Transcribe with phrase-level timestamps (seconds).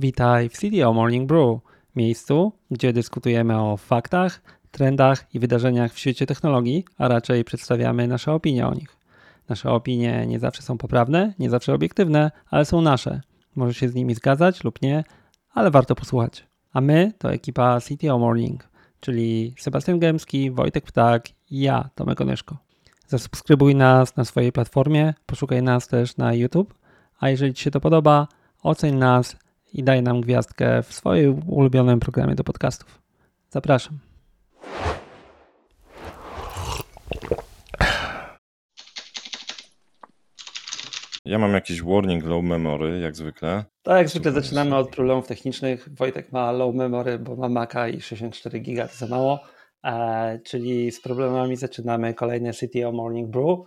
[0.00, 1.60] Witaj w CDO Morning Brew,
[1.96, 8.32] miejscu, gdzie dyskutujemy o faktach, trendach i wydarzeniach w świecie technologii, a raczej przedstawiamy nasze
[8.32, 8.96] opinie o nich.
[9.48, 13.20] Nasze opinie nie zawsze są poprawne, nie zawsze obiektywne, ale są nasze.
[13.56, 15.04] Możesz się z nimi zgadzać lub nie,
[15.54, 16.46] ale warto posłuchać.
[16.72, 18.68] A my to ekipa CTO Morning,
[19.00, 22.56] czyli Sebastian Gębski, Wojtek Ptak i ja, Tomek Onyszko.
[23.06, 26.74] Zasubskrybuj nas na swojej platformie, poszukaj nas też na YouTube,
[27.18, 28.28] a jeżeli Ci się to podoba,
[28.62, 29.36] oceń nas
[29.72, 33.00] i daj nam gwiazdkę w swoim ulubionym programie do podcastów.
[33.50, 33.98] Zapraszam.
[41.24, 43.64] Ja mam jakiś warning low memory, jak zwykle.
[43.82, 45.88] Tak, jak zwykle zaczynamy od problemów technicznych.
[45.96, 49.40] Wojtek ma low memory, bo ma Maca i 64 giga to za mało.
[49.84, 53.58] E, czyli z problemami zaczynamy kolejny CTO Morning Brew.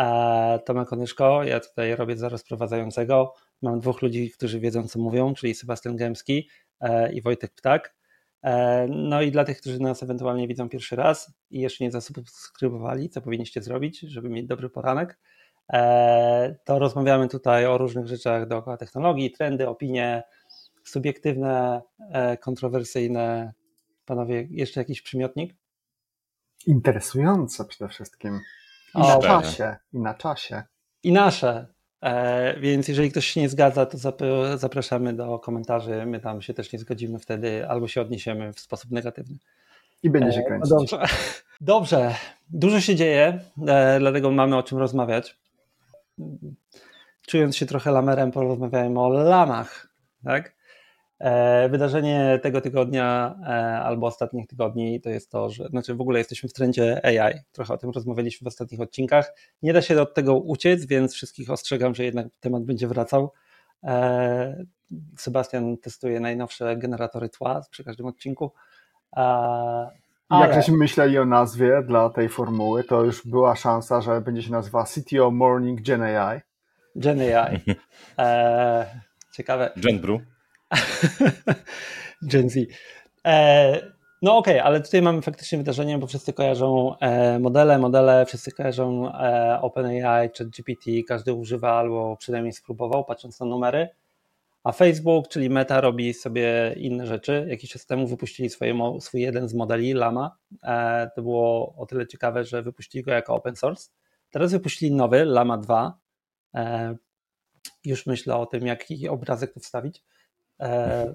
[0.00, 3.34] E, Tomek Onyszko, ja tutaj robię za rozprowadzającego.
[3.62, 6.48] Mam dwóch ludzi, którzy wiedzą, co mówią, czyli Sebastian Gębski
[6.80, 7.94] e, i Wojtek Ptak.
[8.42, 13.08] E, no i dla tych, którzy nas ewentualnie widzą pierwszy raz i jeszcze nie zasubskrybowali,
[13.08, 15.18] co powinniście zrobić, żeby mieć dobry poranek,
[15.72, 20.22] e, to rozmawiamy tutaj o różnych rzeczach dookoła technologii, trendy, opinie,
[20.84, 21.82] subiektywne,
[22.40, 23.52] kontrowersyjne.
[24.04, 25.54] Panowie, jeszcze jakiś przymiotnik?
[26.66, 28.40] Interesujące przede wszystkim.
[28.94, 29.76] I o, na czasie.
[29.92, 30.62] I na czasie.
[31.02, 31.66] I nasze.
[32.02, 33.98] E, więc jeżeli ktoś się nie zgadza, to
[34.58, 36.06] zapraszamy do komentarzy.
[36.06, 39.36] My tam się też nie zgodzimy wtedy, albo się odniesiemy w sposób negatywny.
[40.02, 40.70] I będzie się e, kręcić.
[40.70, 41.04] Dobrze.
[41.60, 42.14] Dobrze.
[42.50, 45.36] Dużo się dzieje, e, dlatego mamy o czym rozmawiać.
[47.26, 49.88] Czując się trochę lamerem, porozmawiajmy o lamach.
[50.24, 50.57] Tak?
[51.20, 53.46] E, wydarzenie tego tygodnia e,
[53.80, 57.34] albo ostatnich tygodni to jest to, że znaczy w ogóle jesteśmy w trendzie AI.
[57.52, 59.32] Trochę o tym rozmawialiśmy w ostatnich odcinkach.
[59.62, 63.32] Nie da się od tego uciec, więc wszystkich ostrzegam, że jednak temat będzie wracał.
[63.84, 64.64] E,
[65.16, 68.52] Sebastian testuje najnowsze generatory tła przy każdym odcinku.
[69.10, 69.90] Ale...
[70.30, 74.50] Jak żeśmy myśleli o nazwie dla tej formuły, to już była szansa, że będzie się
[74.50, 76.40] nazywała CTO Morning Gen AI.
[76.96, 77.60] Gen AI.
[79.36, 79.70] ciekawe.
[79.76, 80.37] Gen Brew.
[82.22, 82.56] Gen Z.
[83.24, 88.26] E, no okej, okay, ale tutaj mamy faktycznie wydarzenie, bo wszyscy kojarzą e, modele, modele,
[88.26, 93.88] wszyscy kojarzą e, OpenAI, ChatGPT, każdy używa albo przynajmniej spróbował, patrząc na numery.
[94.64, 97.46] A Facebook, czyli Meta, robi sobie inne rzeczy.
[97.48, 100.36] Jakiś czas temu wypuścili swoje, swój jeden z modeli, Lama.
[100.62, 103.90] E, to było o tyle ciekawe, że wypuścili go jako open source.
[104.30, 105.98] Teraz wypuścili nowy, Lama 2.
[106.54, 106.96] E,
[107.84, 110.02] już myślę o tym, jaki obrazek tu wstawić.
[110.60, 111.14] E,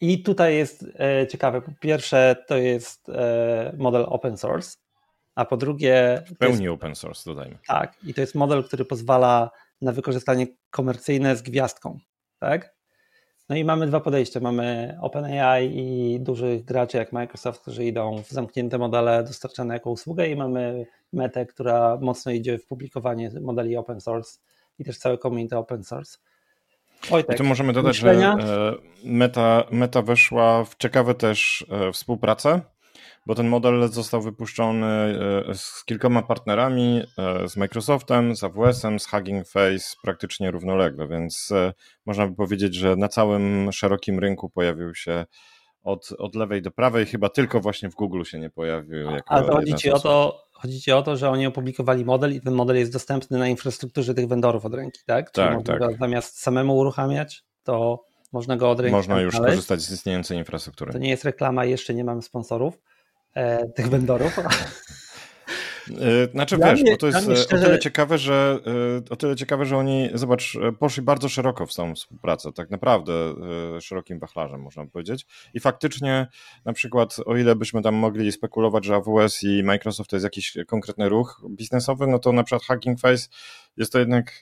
[0.00, 1.62] I tutaj jest e, ciekawe.
[1.62, 4.76] Po pierwsze, to jest e, model open source,
[5.34, 6.22] a po drugie.
[6.26, 7.58] W pełni jest, open source, dodajmy.
[7.66, 9.50] Tak, i to jest model, który pozwala
[9.80, 11.98] na wykorzystanie komercyjne z gwiazdką.
[12.38, 12.80] Tak?
[13.48, 14.40] No i mamy dwa podejścia.
[14.40, 20.28] Mamy OpenAI i dużych graczy jak Microsoft, którzy idą w zamknięte modele dostarczane jako usługę,
[20.28, 24.38] i mamy Metę, która mocno idzie w publikowanie modeli open source
[24.78, 26.18] i też całe community open source.
[27.08, 28.36] Wojtek, I tu możemy dodać, myślenia?
[28.40, 32.60] że e, Meta, Meta weszła w ciekawe też e, współpracę,
[33.26, 37.02] bo ten model został wypuszczony e, z kilkoma partnerami,
[37.46, 41.52] z Microsoftem, z AWS-em, z Hugging Face praktycznie równolegle, więc
[42.06, 45.24] można by powiedzieć, że na całym szerokim rynku pojawił się
[45.82, 49.08] od, od lewej do prawej, chyba tylko właśnie w Google się nie pojawił.
[49.26, 52.40] Ale to chodzi ci o to, Chodzi ci o to, że oni opublikowali model i
[52.40, 55.32] ten model jest dostępny na infrastrukturze tych vendorów od ręki, tak?
[55.32, 55.98] Czyli tak, tak.
[55.98, 59.52] zamiast samemu uruchamiać, to można go od ręki Można już znaleźć.
[59.52, 60.92] korzystać z istniejącej infrastruktury.
[60.92, 62.80] To nie jest reklama, jeszcze nie mamy sponsorów
[63.34, 64.36] e, tych vendorów.
[65.90, 67.44] Y, znaczy wiesz, bo to jest szczerze...
[67.44, 68.58] o tyle ciekawe, że
[69.06, 73.12] y, o tyle ciekawe, że oni, zobacz, poszli bardzo szeroko w samą współpracę, tak naprawdę
[73.80, 75.26] szerokim wachlarzem można powiedzieć.
[75.54, 76.26] I faktycznie
[76.64, 80.56] na przykład, o ile byśmy tam mogli spekulować, że AWS i Microsoft to jest jakiś
[80.66, 83.28] konkretny ruch biznesowy, no to na przykład Hugging Face
[83.76, 84.40] jest to jednak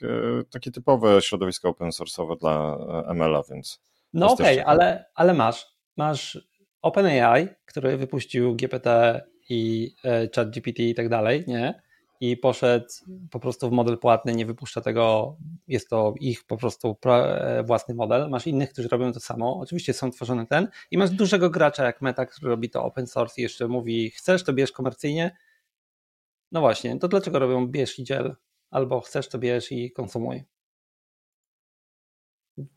[0.51, 3.81] takie typowe środowisko open source'owe dla ML-a, więc.
[4.13, 5.67] No okej, okay, ale, ale masz,
[5.97, 6.49] masz
[6.81, 11.81] OpenAI, który wypuścił GPT i e, chat GPT i tak dalej, nie?
[12.21, 12.85] I poszedł
[13.31, 15.35] po prostu w model płatny, nie wypuszcza tego,
[15.67, 18.29] jest to ich po prostu e, własny model.
[18.29, 22.01] Masz innych, którzy robią to samo, oczywiście są tworzone ten i masz dużego gracza jak
[22.01, 25.37] Meta, który robi to open source i jeszcze mówi, chcesz to bierz komercyjnie,
[26.51, 28.35] no właśnie, to dlaczego robią bierz i dziel,
[28.69, 30.43] albo chcesz to bierz i konsumuj.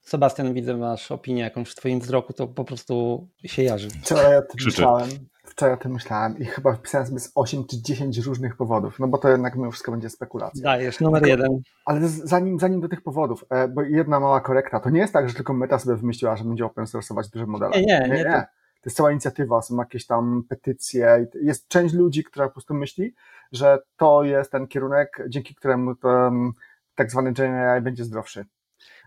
[0.00, 3.88] Sebastian, widzę, masz opinię jakąś w twoim wzroku, to po prostu się jarzy.
[4.02, 5.08] Co ja tu myślałem?
[5.52, 9.08] Wczoraj o tym myślałem i chyba wpisałem sobie z 8 czy 10 różnych powodów, no
[9.08, 10.62] bo to jednak mimo wszystko będzie spekulacja.
[10.62, 11.62] Dajesz, numer jeden.
[11.86, 15.28] Ale zanim, zanim do tych powodów, e, bo jedna mała korekta, to nie jest tak,
[15.28, 17.80] że tylko Meta sobie wymyśliła, że będzie open source'ować duże modele.
[17.80, 18.24] Nie, nie, nie.
[18.24, 18.46] nie.
[18.82, 23.14] To jest cała inicjatywa, są jakieś tam petycje, jest część ludzi, która po prostu myśli,
[23.52, 26.52] że to jest ten kierunek, dzięki któremu ten
[26.94, 28.44] tak zwany GenAI będzie zdrowszy.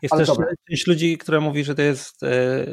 [0.02, 0.48] Jest Ale też dobra.
[0.70, 2.66] część ludzi, która mówi, że to jest e,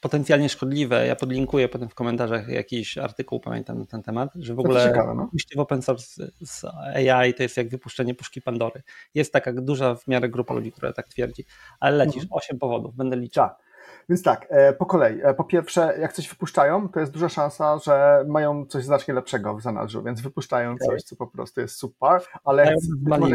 [0.00, 1.06] potencjalnie szkodliwe.
[1.06, 5.14] Ja podlinkuję potem w komentarzach jakiś artykuł, pamiętam na ten temat, że w ogóle ciekawe,
[5.14, 5.30] no?
[5.56, 8.82] w open source z AI to jest jak wypuszczenie puszki Pandory.
[9.14, 11.44] Jest taka duża w miarę grupa ludzi, która tak twierdzi.
[11.80, 12.32] Ale lecisz, mhm.
[12.32, 13.44] 8 powodów, będę liczył.
[13.44, 13.64] Tak.
[14.08, 15.20] Więc tak, e, po kolei.
[15.22, 19.54] E, po pierwsze, jak coś wypuszczają, to jest duża szansa, że mają coś znacznie lepszego
[19.54, 22.74] w zanadrzu, więc wypuszczają coś, co po prostu jest super, ale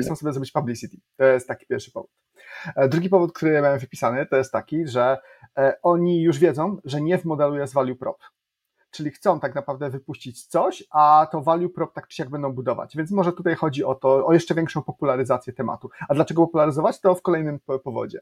[0.01, 0.98] chcą sobie zrobić publicity.
[1.18, 2.12] To jest taki pierwszy powód.
[2.75, 5.18] E, drugi powód, który miałem wypisany, to jest taki, że
[5.83, 8.18] oni już wiedzą, że nie w modelu jest value prop
[8.92, 12.98] czyli chcą tak naprawdę wypuścić coś, a to value prop tak czy siak będą budować.
[12.98, 15.89] Więc może tutaj chodzi o to, o jeszcze większą popularyzację tematu.
[16.10, 17.01] A dlaczego popularyzować?
[17.01, 18.19] To w kolejnym powodzie.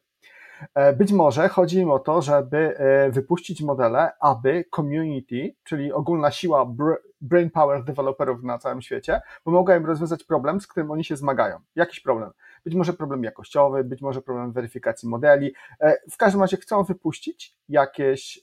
[0.74, 6.31] E, być może chodzi im o to, żeby e, wypuścić modele, aby community, czyli ogólna
[6.31, 6.74] siła
[7.21, 11.59] brain power deweloperów na całym świecie, pomogła im rozwiązać problem, z którym oni się zmagają.
[11.75, 12.31] Jakiś problem.
[12.65, 15.54] Być może problem jakościowy, być może problem weryfikacji modeli.
[15.80, 18.39] E, w każdym razie chcą wypuścić jakieś,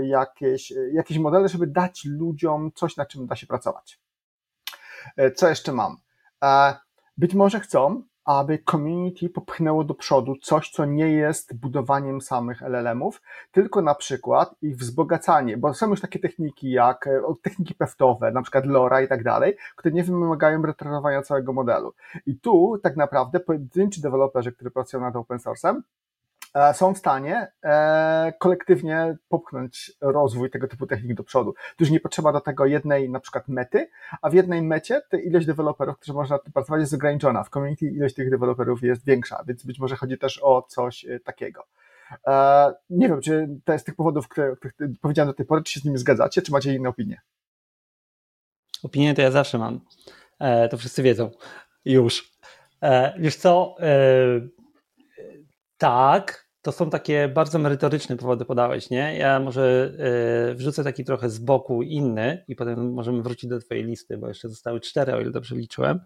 [0.00, 4.00] jakieś, jakieś modele, żeby dać ludziom coś, na czym da się pracować.
[5.34, 5.96] Co jeszcze mam?
[7.16, 13.22] Być może chcą, aby community popchnęło do przodu coś, co nie jest budowaniem samych LLM-ów,
[13.52, 18.42] tylko na przykład ich wzbogacanie, bo są już takie techniki jak e, techniki peftowe, na
[18.42, 21.94] przykład LoRa i tak dalej, które nie wymagają retrenowania całego modelu.
[22.26, 25.80] I tu tak naprawdę pojedynczy deweloperzy, którzy pracują nad open source'em,
[26.72, 31.52] są w stanie e, kolektywnie popchnąć rozwój tego typu technik do przodu.
[31.52, 33.90] Tu już nie potrzeba do tego jednej na przykład mety,
[34.22, 37.44] a w jednej mecie te ilość deweloperów, którzy można nad tym pracować jest ograniczona.
[37.44, 41.20] W community ilość tych deweloperów jest większa, więc być może chodzi też o coś e,
[41.20, 41.64] takiego.
[42.90, 45.72] Nie wiem, czy to jest z tych powodów, które, które powiedziałem do tej pory, czy
[45.72, 47.20] się z nimi zgadzacie, czy macie inne opinie?
[48.82, 49.80] Opinie to ja zawsze mam.
[50.70, 51.30] To wszyscy wiedzą.
[51.84, 52.32] Już.
[53.18, 53.76] Wiesz co,
[55.78, 59.18] tak, to są takie bardzo merytoryczne powody podałeś, nie?
[59.18, 59.92] Ja może
[60.50, 64.28] y, wrzucę taki trochę z boku inny i potem możemy wrócić do twojej listy, bo
[64.28, 66.00] jeszcze zostały cztery, o ile dobrze liczyłem.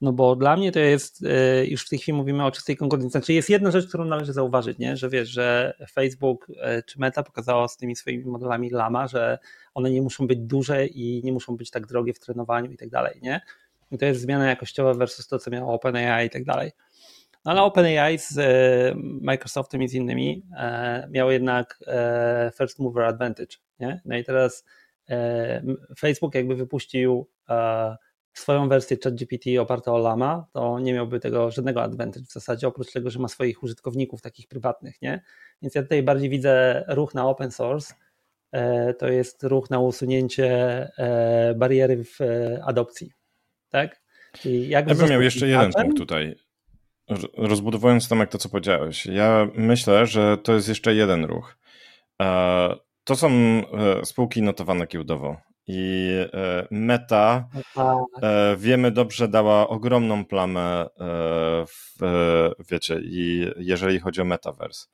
[0.00, 3.10] No bo dla mnie to jest, y, już w tej chwili mówimy o czystej konkurencji.
[3.10, 4.96] Znaczy jest jedna rzecz, którą należy zauważyć, nie?
[4.96, 9.38] że wiesz, że Facebook y, czy Meta pokazało z tymi swoimi modelami Lama, że
[9.74, 12.88] one nie muszą być duże i nie muszą być tak drogie w trenowaniu i tak
[12.88, 13.40] dalej, nie?
[13.90, 16.72] I to jest zmiana jakościowa versus to, co miało OpenAI i tak dalej.
[17.44, 23.04] No ale OpenAI z e, Microsoftem i z innymi e, miał jednak e, first mover
[23.04, 23.56] advantage.
[23.80, 24.00] Nie?
[24.04, 24.64] No i teraz
[25.98, 27.28] Facebook jakby wypuścił
[28.32, 32.92] swoją wersję ChatGPT opartą o Lama, to nie miałby tego żadnego advantage w zasadzie, oprócz
[32.92, 35.22] tego, że ma swoich użytkowników takich prywatnych, nie?
[35.62, 37.94] Więc ja tutaj bardziej widzę ruch na open source,
[38.98, 40.88] to jest ruch na usunięcie
[41.56, 42.18] bariery w
[42.62, 43.12] adopcji,
[43.68, 44.02] tak?
[44.44, 46.36] I jak ja bym miał jeszcze jeden punkt tutaj
[47.36, 51.56] rozbudowując Tomek to, co powiedziałeś, ja myślę, że to jest jeszcze jeden ruch.
[52.22, 53.62] E, to są e,
[54.04, 57.48] spółki notowane giełdowo i e, Meta,
[58.56, 60.86] wiemy dobrze, dała ogromną plamę,
[61.66, 62.02] w,
[62.70, 64.86] wiecie, i jeżeli chodzi o Metaverse.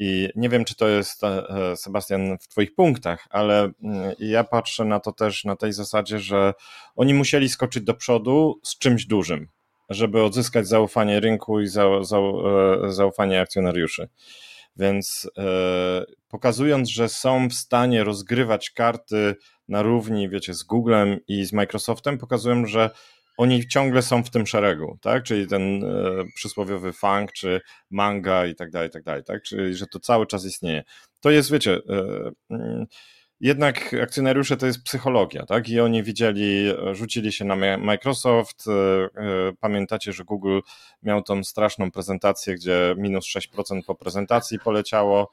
[0.00, 1.20] I nie wiem, czy to jest,
[1.76, 6.54] Sebastian, w Twoich punktach, ale mm, ja patrzę na to też na tej zasadzie, że
[6.96, 9.48] oni musieli skoczyć do przodu z czymś dużym
[9.88, 14.08] żeby odzyskać zaufanie rynku i za, za, e, zaufanie akcjonariuszy.
[14.76, 19.34] Więc e, pokazując, że są w stanie rozgrywać karty
[19.68, 22.90] na równi, wiecie, z Googlem i z Microsoftem, pokazują, że
[23.36, 25.22] oni ciągle są w tym szeregu, tak?
[25.22, 29.42] Czyli ten e, przysłowiowy funk, czy manga i tak dalej, i tak dalej, tak?
[29.42, 30.84] Czyli, że to cały czas istnieje.
[31.20, 32.86] To jest, wiecie, e, mm,
[33.40, 35.68] jednak akcjonariusze to jest psychologia, tak?
[35.68, 38.64] I oni widzieli, rzucili się na Microsoft.
[38.68, 40.60] E, e, pamiętacie, że Google
[41.02, 45.30] miał tą straszną prezentację, gdzie minus 6% po prezentacji poleciało.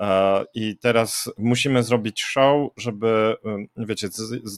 [0.00, 3.36] E, I teraz musimy zrobić show, żeby,
[3.76, 4.08] wiecie,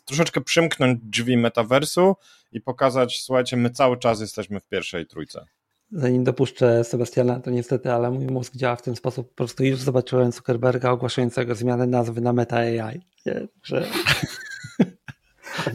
[0.05, 2.17] troszeczkę przymknąć drzwi metaversu
[2.53, 5.58] i pokazać, słuchajcie, my cały czas jesteśmy w pierwszej trójce
[5.93, 9.29] zanim dopuszczę Sebastiana, to niestety, ale mój mózg działa w ten sposób.
[9.29, 13.01] Po prostu już zobaczyłem Zuckerberga ogłaszającego zmianę nazwy na Meta AI.
[13.27, 13.87] Nie, że...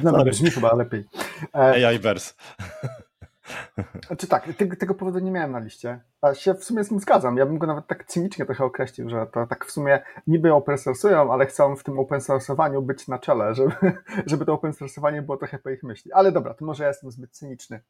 [0.03, 1.03] No, brzmi chyba lepiej.
[1.55, 2.33] E, AI verse.
[4.07, 5.99] Znaczy tak, tego, tego powodu nie miałem na liście.
[6.21, 7.37] A się w sumie z tym zgadzam.
[7.37, 10.75] Ja bym go nawet tak cynicznie trochę określił, że to tak w sumie niby open
[10.75, 13.75] source'ują, ale chcą w tym open source'owaniu być na czele, żeby,
[14.25, 16.11] żeby to open source'owanie było trochę po ich myśli.
[16.11, 17.81] Ale dobra, to może ja jestem zbyt cyniczny.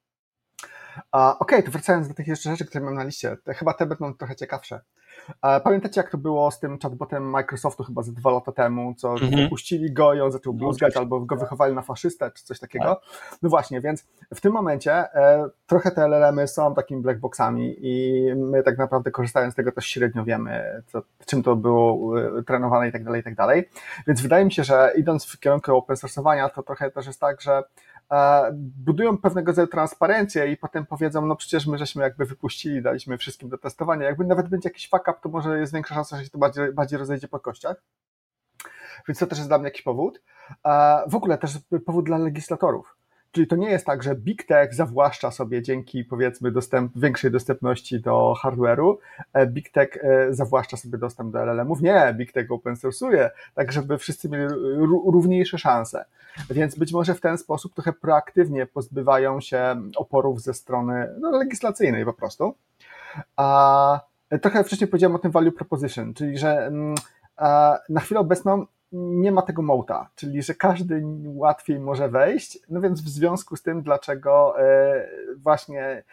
[1.12, 4.14] Okej, okay, to wracając do tych jeszcze rzeczy, które mam na liście, chyba te będą
[4.14, 4.82] trochę ciekawsze.
[5.64, 9.36] Pamiętacie, jak to było z tym chatbotem Microsoftu chyba ze dwa lata temu, co mhm.
[9.36, 12.86] wypuścili go i on zaczął bluzgać, albo go wychowali na faszystę, czy coś takiego.
[12.86, 13.00] Tak.
[13.42, 18.64] No właśnie, więc w tym momencie e, trochę te LLM-y są takimi blackboxami i my
[18.64, 22.92] tak naprawdę korzystając z tego też średnio wiemy, co, czym to było e, trenowane i
[22.92, 23.70] tak dalej, i tak dalej.
[24.08, 27.42] Więc wydaje mi się, że idąc w kierunku open source'owania, to trochę też jest tak,
[27.42, 27.64] że
[28.54, 33.50] budują pewnego rodzaju transparencję i potem powiedzą, no przecież my żeśmy jakby wypuścili, daliśmy wszystkim
[33.50, 36.30] do testowania, jakby nawet będzie jakiś fuck up, to może jest większa szansa, że się
[36.30, 37.84] to bardziej, bardziej rozejdzie po kościach.
[39.08, 40.22] Więc to też jest dla mnie jakiś powód.
[41.08, 42.98] W ogóle też powód dla legislatorów.
[43.34, 48.00] Czyli to nie jest tak, że Big Tech zawłaszcza sobie dzięki powiedzmy dostęp, większej dostępności
[48.00, 48.96] do hardware'u,
[49.34, 51.82] e, Big Tech e, zawłaszcza sobie dostęp do LLM-ów.
[51.82, 54.46] Nie, Big Tech open source'uje, tak żeby wszyscy mieli
[55.12, 56.06] równiejsze szanse.
[56.50, 62.06] Więc być może w ten sposób trochę proaktywnie pozbywają się oporów ze strony no, legislacyjnej
[62.06, 62.56] po prostu.
[63.36, 64.00] A
[64.42, 66.96] trochę wcześniej powiedziałem o tym value proposition, czyli że mm,
[67.90, 73.02] na chwilę obecną nie ma tego mołta, czyli że każdy łatwiej może wejść, no więc
[73.02, 75.08] w związku z tym, dlaczego e,
[75.38, 76.04] właśnie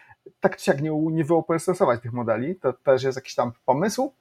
[0.41, 1.59] tak czy siak nie, nie wyopen
[2.01, 4.13] tych modeli, to też jest jakiś tam pomysł.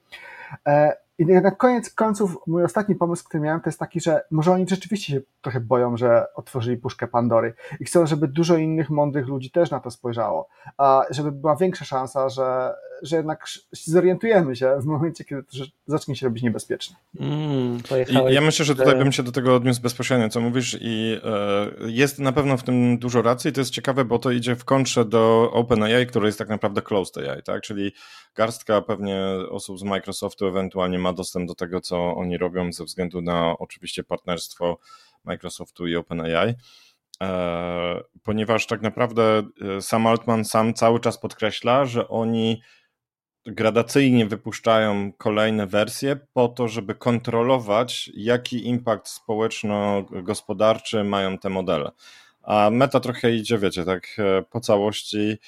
[1.20, 4.52] E, i na koniec końców mój ostatni pomysł, który miałem, to jest taki, że może
[4.52, 9.26] oni rzeczywiście się trochę boją, że otworzyli puszkę Pandory i chcą, żeby dużo innych mądrych
[9.26, 10.48] ludzi też na to spojrzało,
[10.78, 15.48] a żeby była większa szansa, że, że jednak zorientujemy się w momencie, kiedy to
[15.86, 16.96] zacznie się robić niebezpieczne.
[17.20, 17.78] Mm,
[18.28, 22.18] ja myślę, że tutaj bym się do tego odniósł bezpośrednio, co mówisz i e, jest
[22.18, 25.04] na pewno w tym dużo racji i to jest ciekawe, bo to idzie w kontrze
[25.04, 27.62] do OpenAI, które jest tak naprawdę closed AI, tak?
[27.62, 27.92] czyli
[28.34, 33.20] garstka pewnie osób z Microsoftu ewentualnie ma dostęp do tego, co oni robią ze względu
[33.20, 34.78] na oczywiście partnerstwo
[35.24, 36.54] Microsoftu i OpenAI.
[37.22, 39.42] E, ponieważ tak naprawdę
[39.76, 42.62] e, sam Altman sam cały czas podkreśla, że oni
[43.46, 51.90] gradacyjnie wypuszczają kolejne wersje po to, żeby kontrolować, jaki impact społeczno-gospodarczy mają te modele.
[52.42, 55.38] A meta trochę idzie, wiecie, tak e, po całości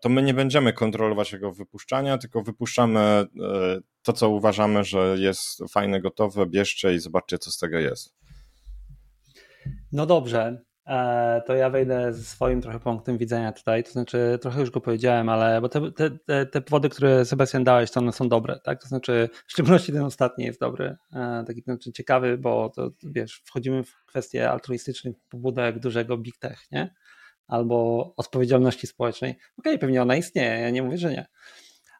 [0.00, 3.26] to my nie będziemy kontrolować jego wypuszczania, tylko wypuszczamy e,
[4.02, 8.14] to, co uważamy, że jest fajne, gotowe, bierzcie i zobaczcie, co z tego jest.
[9.92, 14.60] No dobrze, e, to ja wejdę ze swoim trochę punktem widzenia tutaj, to znaczy trochę
[14.60, 15.92] już go powiedziałem, ale bo te,
[16.26, 18.82] te, te, powody, które Sebastian dałeś, to one są dobre, tak?
[18.82, 20.96] To znaczy w szczególności ten ostatni jest dobry,
[21.46, 26.94] taki znaczy ciekawy, bo to wiesz, wchodzimy w kwestię altruistycznych pobudek dużego big tech, nie?
[27.48, 29.30] Albo odpowiedzialności społecznej.
[29.30, 31.26] Okej, okay, pewnie ona istnieje, ja nie mówię, że nie.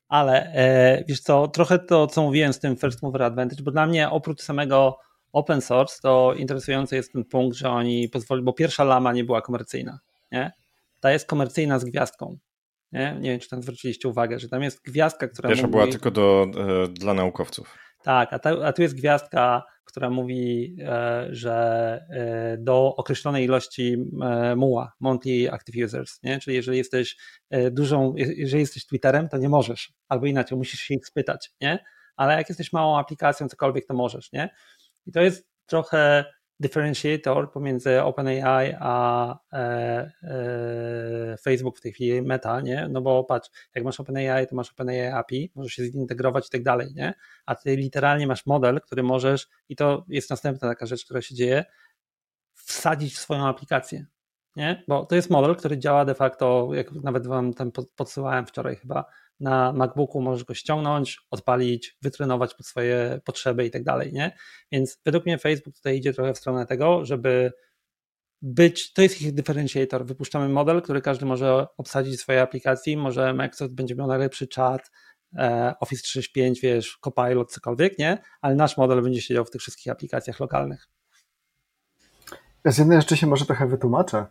[0.08, 3.86] Ale e, wiesz co, trochę to, co mówiłem z tym First Mover Advantage, bo dla
[3.86, 4.98] mnie oprócz samego
[5.32, 9.42] open source, to interesujący jest ten punkt, że oni pozwolili, bo pierwsza lama nie była
[9.42, 9.98] komercyjna,
[10.32, 10.52] nie?
[11.00, 12.38] Ta jest komercyjna z gwiazdką.
[12.92, 15.48] Nie, nie wiem, czy tam zwróciliście uwagę, że tam jest gwiazdka, która.
[15.48, 15.72] Pierwsza mówi...
[15.72, 16.46] była tylko do,
[16.84, 17.78] e, dla naukowców.
[18.08, 21.54] Tak, a, ta, a tu jest gwiazdka, która mówi, e, że
[22.10, 26.38] e, do określonej ilości e, muła, monthly active users, nie?
[26.38, 27.16] czyli jeżeli jesteś
[27.70, 31.84] dużą, jeżeli jesteś Twitterem, to nie możesz, albo inaczej, musisz się ich spytać, nie?
[32.16, 34.50] ale jak jesteś małą aplikacją, cokolwiek, to możesz, nie?
[35.06, 36.24] I to jest trochę
[36.60, 39.58] differentiator pomiędzy OpenAI a e,
[40.22, 42.88] e, Facebook w tej chwili Meta, nie?
[42.90, 46.62] No bo patrz, jak masz OpenAI, to masz OpenAI API, możesz się zintegrować i tak
[46.62, 47.14] dalej, nie?
[47.46, 51.34] A ty literalnie masz model, który możesz, i to jest następna taka rzecz, która się
[51.34, 51.64] dzieje,
[52.54, 54.06] wsadzić w swoją aplikację,
[54.56, 54.84] nie?
[54.88, 59.04] Bo to jest model, który działa de facto, jak nawet wam tam podsyłałem wczoraj chyba,
[59.40, 64.36] na MacBooku możesz go ściągnąć, odpalić, wytrenować pod swoje potrzeby i tak dalej, nie?
[64.72, 67.52] Więc według mnie Facebook tutaj idzie trochę w stronę tego, żeby
[68.42, 70.06] być, to jest ich differentiator.
[70.06, 74.90] Wypuszczamy model, który każdy może obsadzić w swojej aplikacji, może Microsoft będzie miał najlepszy czat,
[75.36, 78.18] e, Office 365, wiesz, Copilot, cokolwiek, nie?
[78.40, 80.88] Ale nasz model będzie siedział w tych wszystkich aplikacjach lokalnych.
[82.64, 84.26] Z jednej rzeczy się może trochę wytłumaczę,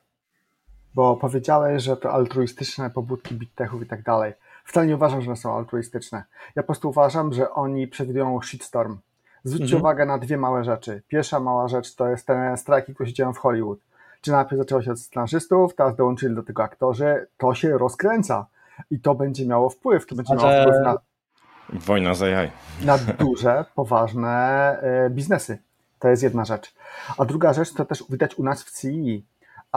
[0.93, 4.33] bo powiedziałeś, że to altruistyczne pobudki big techów i tak dalej.
[4.67, 6.23] Wcale nie uważam, że one są altruistyczne.
[6.55, 8.97] Ja po prostu uważam, że oni przewidują shitstorm.
[9.43, 9.81] Zwróćcie mhm.
[9.81, 11.01] uwagę na dwie małe rzeczy.
[11.07, 13.79] Pierwsza mała rzecz to jest ten strajki, które się dzieją w Hollywood.
[14.21, 17.27] Czy najpierw zaczęło się od scenarzystów, teraz dołączyli do tego aktorzy.
[17.37, 18.45] To się rozkręca
[18.91, 20.05] i to będzie miało wpływ.
[20.05, 20.97] To będzie miało wpływ na.
[21.69, 22.51] Wojna za jaj.
[22.85, 24.29] Na duże, poważne
[24.81, 25.57] e, biznesy.
[25.99, 26.75] To jest jedna rzecz.
[27.17, 29.25] A druga rzecz to też widać u nas w CI.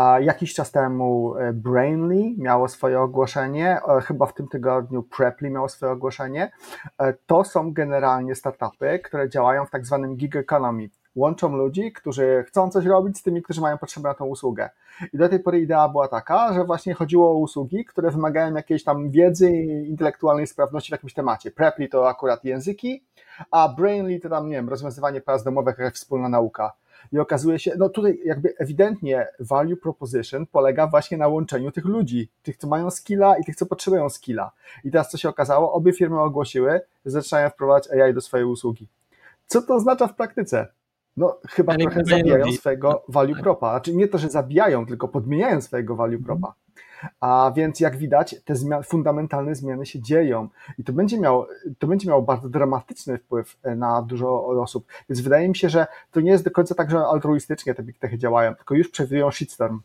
[0.01, 5.51] A jakiś czas temu e, Brainly miało swoje ogłoszenie, e, chyba w tym tygodniu Preply
[5.51, 6.53] miało swoje ogłoszenie.
[6.99, 10.89] E, to są generalnie startupy, które działają w tak zwanym gig economy.
[11.15, 14.71] Łączą ludzi, którzy chcą coś robić z tymi, którzy mają potrzebę na tą usługę.
[15.13, 18.85] I do tej pory idea była taka, że właśnie chodziło o usługi, które wymagają jakiejś
[18.85, 21.51] tam wiedzy i intelektualnej sprawności w jakimś temacie.
[21.51, 23.05] Preply to akurat języki,
[23.51, 26.73] a Brainly to tam, nie wiem, rozwiązywanie prac domowych, jakaś wspólna nauka.
[27.13, 32.31] I okazuje się, no tutaj jakby ewidentnie value proposition polega właśnie na łączeniu tych ludzi,
[32.43, 34.53] tych, co mają skilla i tych, co potrzebują skilla.
[34.85, 35.73] I teraz co się okazało?
[35.73, 38.89] Obie firmy ogłosiły, że zaczynają wprowadzać AI do swojej usługi.
[39.47, 40.67] Co to oznacza w praktyce?
[41.17, 42.57] No chyba trochę zabijają ludzi.
[42.57, 43.71] swojego value propa.
[43.71, 46.55] Znaczy nie to, że zabijają, tylko podmieniają swojego value propa.
[47.21, 52.09] A więc jak widać, te fundamentalne zmiany się dzieją i to będzie, miało, to będzie
[52.09, 54.87] miało bardzo dramatyczny wpływ e, na dużo osób.
[55.09, 57.99] Więc wydaje mi się, że to nie jest do końca tak, że altruistycznie te big
[57.99, 59.81] techy działają, tylko już przewidują shitstorm.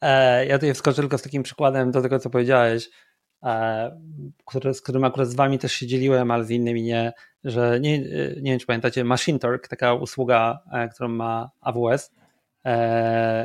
[0.00, 2.90] E, ja tutaj wskoczę tylko z takim przykładem do tego, co powiedziałeś,
[3.42, 4.00] e,
[4.46, 7.12] który, z którym akurat z wami też się dzieliłem, ale z innymi nie,
[7.44, 7.98] że nie,
[8.36, 10.58] nie wiem, czy pamiętacie, Machine Talk, taka usługa,
[10.94, 12.10] którą ma AWS,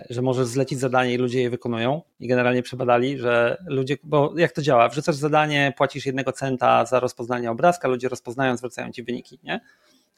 [0.09, 4.51] że możesz zlecić zadanie i ludzie je wykonują i generalnie przebadali, że ludzie, bo jak
[4.51, 9.39] to działa, wrzucasz zadanie, płacisz jednego centa za rozpoznanie obrazka, ludzie rozpoznają, zwracają ci wyniki,
[9.43, 9.59] nie?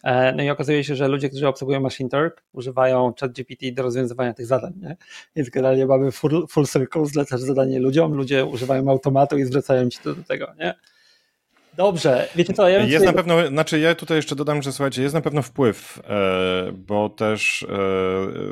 [0.04, 4.34] E, no i okazuje się, że ludzie, którzy obsługują Machine Turk, używają ChatGPT do rozwiązywania
[4.34, 4.98] tych zadań, nie?
[5.36, 10.00] Więc generalnie mamy full, full circle, zlecasz zadanie ludziom, ludzie używają automatu i zwracają ci
[10.00, 10.74] to do tego, nie?
[11.78, 13.06] Dobrze, wiecie co, ja Jest tutaj...
[13.06, 17.10] na pewno, znaczy ja tutaj jeszcze dodam, że słuchajcie, jest na pewno wpływ, e, bo
[17.10, 17.64] też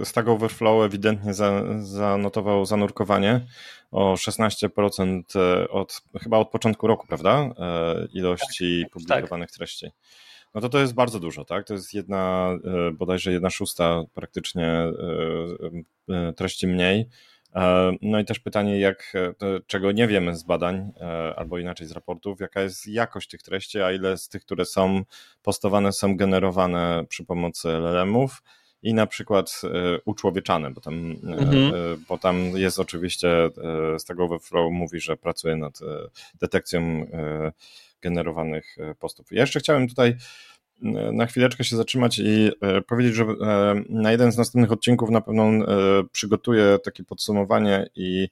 [0.01, 1.33] e, Stack Overflow ewidentnie
[1.79, 3.41] zanotował zanurkowanie
[3.91, 7.49] o 16% e, od, chyba od początku roku, prawda?
[8.13, 9.57] Ilości tak, publikowanych tak.
[9.57, 9.91] treści.
[10.53, 11.67] No to to jest bardzo dużo, tak?
[11.67, 12.49] To jest jedna,
[12.93, 14.83] bodajże jedna szósta praktycznie
[16.35, 17.09] treści mniej.
[17.55, 19.33] E, no i też pytanie, jak, e,
[19.67, 23.81] czego nie wiemy z badań, e, albo inaczej z raportów, jaka jest jakość tych treści,
[23.81, 25.03] a ile z tych, które są
[25.43, 28.43] postowane, są generowane przy pomocy LLM-ów
[28.83, 29.61] i na przykład
[30.05, 31.71] uczłowieczane, bo tam, mhm.
[32.09, 33.49] bo tam jest oczywiście,
[33.97, 35.79] z tego Overflow mówi, że pracuje nad
[36.39, 37.05] detekcją
[38.01, 39.31] generowanych postów.
[39.31, 40.15] Ja jeszcze chciałem tutaj
[41.13, 45.21] na chwileczkę się zatrzymać i e, powiedzieć, że e, na jeden z następnych odcinków na
[45.21, 45.63] pewno e,
[46.11, 48.27] przygotuję takie podsumowanie i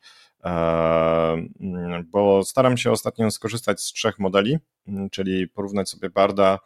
[2.12, 4.58] bo staram się ostatnio skorzystać z trzech modeli,
[5.12, 6.60] czyli porównać sobie Barda,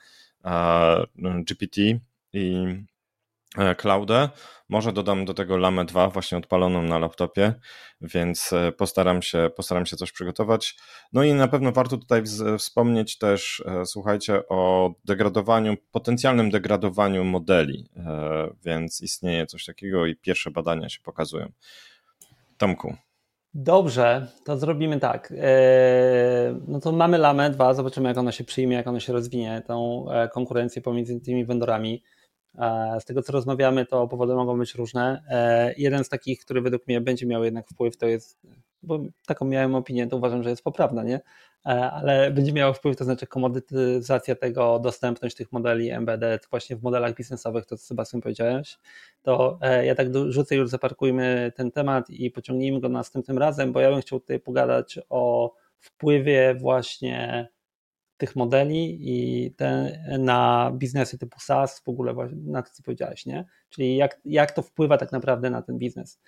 [1.24, 1.82] GPT
[2.34, 2.66] i
[3.78, 4.30] Cloudę.
[4.70, 7.54] Może dodam do tego Lamę 2 właśnie odpaloną na laptopie,
[8.02, 10.76] więc e, postaram się, postaram się coś przygotować.
[11.14, 12.24] No i na pewno warto tutaj
[12.58, 17.90] wspomnieć też, e, słuchajcie, o degradowaniu, potencjalnym degradowaniu modeli,
[18.66, 21.52] więc istnieje coś takiego i pierwsze badania się pokazują.
[22.58, 22.96] Tomku.
[23.54, 25.34] Dobrze, to zrobimy tak.
[26.68, 30.06] No to mamy Lamę 2, zobaczymy jak ona się przyjmie, jak ona się rozwinie, tą
[30.34, 32.04] konkurencję pomiędzy tymi vendorami.
[33.00, 35.24] Z tego co rozmawiamy, to powody mogą być różne.
[35.30, 38.40] E, jeden z takich, który według mnie będzie miał jednak wpływ, to jest,
[38.84, 41.20] bo taką miałem opinię, to uważam, że jest poprawna, nie?
[41.66, 46.84] E, ale będzie miało wpływ, to znaczy komodytyzacja tego, dostępność tych modeli embedded właśnie w
[46.84, 48.78] modelach biznesowych, to co Sebastian powiedziałeś,
[49.22, 53.80] to e, ja tak rzucę już zaparkujmy ten temat i pociągnijmy go następnym razem, bo
[53.80, 57.48] ja bym chciał tutaj pogadać o wpływie właśnie
[58.18, 62.14] tych modeli i te, na biznesy typu SaaS, w ogóle
[62.46, 63.46] na to, co powiedziałeś, nie?
[63.70, 66.20] Czyli jak, jak to wpływa tak naprawdę na ten biznes.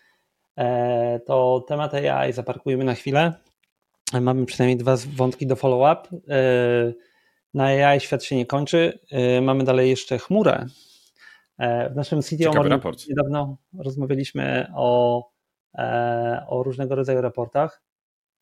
[0.58, 3.34] E, to temat AI zaparkujemy na chwilę.
[4.22, 6.18] Mamy przynajmniej dwa wątki do follow-up.
[6.30, 6.94] E,
[7.54, 9.00] na AI świat się nie kończy.
[9.12, 10.66] E, mamy dalej jeszcze chmurę.
[11.92, 12.54] W naszym CTO
[13.10, 15.24] niedawno rozmawialiśmy o,
[16.48, 17.82] o różnego rodzaju raportach.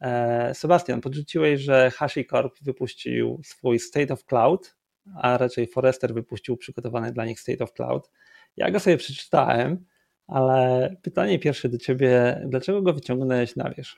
[0.01, 4.75] E, Sebastian, podrzuciłeś, że HashiCorp wypuścił swój State of Cloud,
[5.15, 8.12] a raczej Forrester wypuścił przygotowany dla nich State of Cloud.
[8.57, 9.86] Ja go sobie przeczytałem,
[10.27, 13.97] ale pytanie pierwsze do ciebie, dlaczego go wyciągnąłeś na wierzch?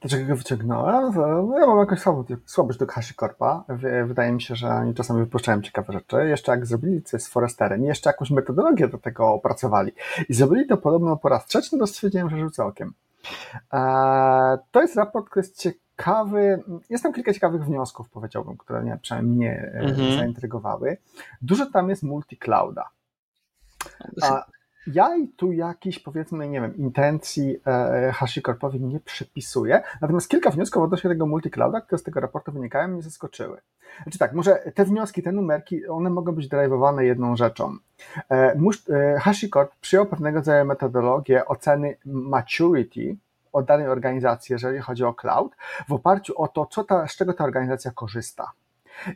[0.00, 1.14] Dlaczego go wyciągnąłem?
[1.14, 2.00] No, ja mam jakąś
[2.46, 3.64] słabość do HashiCorpa.
[4.06, 6.16] Wydaje mi się, że oni czasami wypuszczają ciekawe rzeczy.
[6.28, 9.92] Jeszcze jak zrobili coś z Foresterem, jeszcze jakąś metodologię do tego opracowali
[10.28, 12.92] i zrobili to podobno po raz trzeci, no to stwierdziłem, że rzucę okiem.
[13.72, 16.62] E, to jest raport, który jest ciekawy.
[16.90, 20.18] Jest tam kilka ciekawych wniosków, powiedziałbym, które nie, przynajmniej mnie e, mhm.
[20.18, 20.96] zaintrygowały.
[21.42, 22.82] Dużo tam jest multi-clouda.
[24.22, 24.44] A,
[24.86, 31.10] Ja tu jakiś, powiedzmy, nie wiem, intencji e, HashiCorpowi nie przypisuję, natomiast kilka wniosków odnośnie
[31.10, 33.60] tego multiclouda, które z tego raportu wynikają, mnie zaskoczyły.
[34.02, 37.76] Znaczy tak, może te wnioski, te numerki, one mogą być drive'owane jedną rzeczą.
[38.30, 43.16] E, e, HashiCorp przyjął pewnego rodzaju metodologię oceny maturity
[43.52, 45.56] od danej organizacji, jeżeli chodzi o cloud,
[45.88, 48.52] w oparciu o to, co ta, z czego ta organizacja korzysta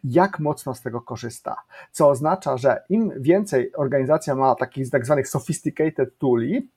[0.05, 1.57] jak mocno z tego korzysta.
[1.93, 6.71] Co oznacza, że im więcej organizacja ma takich tak zwanych sophisticated tooli,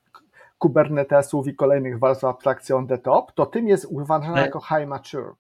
[0.58, 4.46] Kubernetesów i kolejnych warstw abstrakcji on the top, to tym jest uważana tak.
[4.46, 5.34] jako high mature.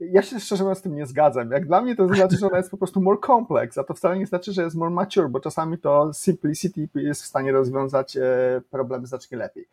[0.00, 1.50] Ja się szczerze mówiąc z tym nie zgadzam.
[1.50, 4.18] Jak dla mnie to znaczy, że ona jest po prostu more complex, a to wcale
[4.18, 8.22] nie znaczy, że jest more mature, bo czasami to simplicity jest w stanie rozwiązać e,
[8.70, 9.68] problemy znacznie lepiej.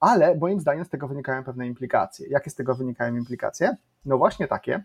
[0.00, 2.28] Ale moim zdaniem z tego wynikają pewne implikacje.
[2.28, 3.76] Jakie z tego wynikają implikacje?
[4.04, 4.84] No właśnie takie,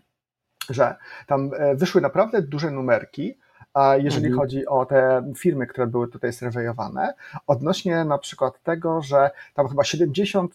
[0.70, 0.96] że
[1.26, 3.34] tam e, wyszły naprawdę duże numerki,
[3.74, 4.40] a jeżeli mhm.
[4.40, 7.14] chodzi o te firmy, które były tutaj serwejowane,
[7.46, 10.48] odnośnie na przykład tego, że tam chyba 73%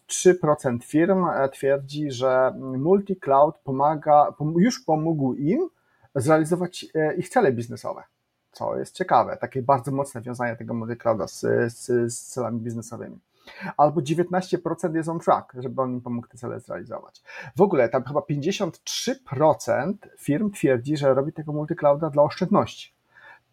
[0.84, 5.70] firm e, twierdzi, że multi-cloud pomaga, już pomógł im
[6.16, 8.04] zrealizować e, ich cele biznesowe.
[8.52, 11.40] Co jest ciekawe, takie bardzo mocne wiązanie tego multi-clouda z,
[11.74, 13.20] z, z celami biznesowymi
[13.78, 17.22] albo 19% jest on track, żeby on im pomógł te cele zrealizować.
[17.56, 22.94] W ogóle tam chyba 53% firm twierdzi, że robi tego multiclouda dla oszczędności.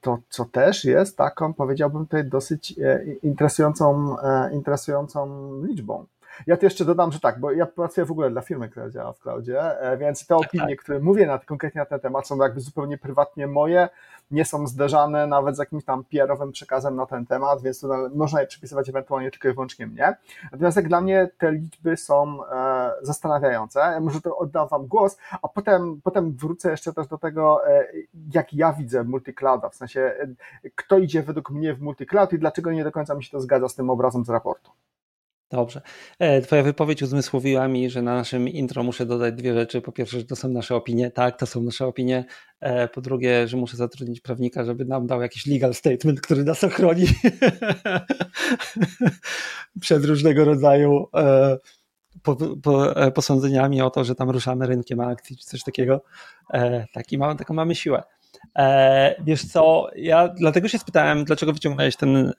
[0.01, 6.07] To, co też jest taką, powiedziałbym tutaj, dosyć e, interesującą, e, interesującą liczbą.
[6.47, 9.13] Ja tu jeszcze dodam, że tak, bo ja pracuję w ogóle dla firmy, która działa
[9.13, 10.79] w cloudzie, e, więc te opinie, tak.
[10.79, 13.89] które mówię na, konkretnie na ten temat, są jakby zupełnie prywatnie moje,
[14.31, 18.41] nie są zderzane nawet z jakimś tam PR-owym przekazem na ten temat, więc to można
[18.41, 20.17] je przypisywać ewentualnie tylko i wyłącznie mnie.
[20.53, 23.81] Natomiast jak dla mnie te liczby są e, zastanawiające.
[23.81, 27.87] Ja może to oddam Wam głos, a potem, potem wrócę jeszcze też do tego, e,
[28.35, 32.73] jak ja widzę multiclouda, w sensie e, kto idzie według mnie w multicloud i dlaczego
[32.73, 34.71] nie do końca mi się to zgadza z tym obrazem z raportu.
[35.51, 35.81] Dobrze.
[36.19, 39.81] E, twoja wypowiedź uzmysłowiła mi, że na naszym intro muszę dodać dwie rzeczy.
[39.81, 41.11] Po pierwsze, że to są nasze opinie.
[41.11, 42.25] Tak, to są nasze opinie.
[42.61, 46.65] E, po drugie, że muszę zatrudnić prawnika, żeby nam dał jakiś legal statement, który nas
[46.65, 47.07] ochroni
[49.81, 51.59] przed różnego rodzaju e,
[53.15, 56.03] posądzeniami o to, że tam ruszamy rynkiem akcji czy coś takiego.
[56.93, 58.03] Taki mamy, taką mamy siłę.
[59.25, 62.33] Wiesz co, ja dlatego się spytałem, dlaczego wyciągnąłeś ten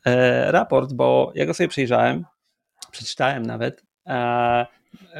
[0.47, 2.25] raport, bo ja go sobie przejrzałem
[2.97, 3.83] przeczytałem nawet.
[4.07, 4.65] E,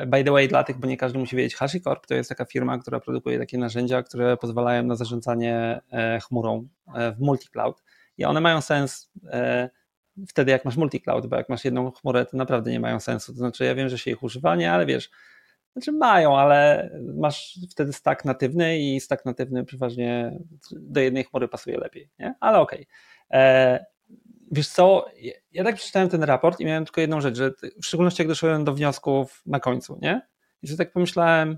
[0.07, 2.77] by the way, dla tych, bo nie każdy musi wiedzieć, HashiCorp to jest taka firma,
[2.77, 7.73] która produkuje takie narzędzia, które pozwalają na zarządzanie e, chmurą e, w multi-cloud.
[8.17, 9.11] I one mają sens
[10.27, 13.31] wtedy, jak masz multi-cloud, bo jak masz jedną chmurę, to naprawdę nie mają sensu.
[13.31, 15.09] To znaczy, ja wiem, że się ich używa, nie, ale wiesz,
[15.73, 20.39] znaczy mają, ale masz wtedy stack natywny i stack natywny przeważnie
[20.71, 22.35] do jednej chmury pasuje lepiej, nie?
[22.39, 22.87] Ale okej.
[23.29, 23.85] Okay.
[24.51, 25.05] Wiesz co,
[25.51, 28.63] ja tak przeczytałem ten raport i miałem tylko jedną rzecz, że w szczególności jak doszedłem
[28.63, 30.27] do wniosków na końcu, nie?
[30.61, 31.57] I że tak pomyślałem,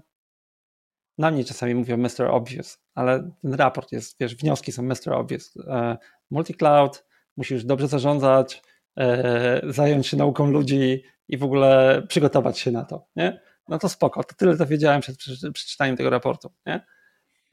[1.18, 2.26] na mnie czasami mówią Mr.
[2.32, 5.14] Obvious, ale ten raport jest, wiesz, wnioski są Mr.
[5.14, 5.58] Obvious.
[5.58, 5.98] E,
[6.32, 7.06] multi-cloud,
[7.38, 8.62] musisz dobrze zarządzać,
[8.98, 13.42] e, zająć się nauką ludzi i w ogóle przygotować się na to, nie?
[13.68, 15.18] No to spoko, to tyle to wiedziałem przed
[15.54, 16.86] przeczytaniem tego raportu, nie?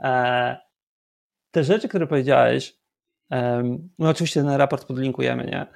[0.01, 0.57] E,
[1.51, 2.77] te rzeczy, które powiedziałeś,
[3.99, 5.67] no oczywiście ten raport podlinkujemy, nie?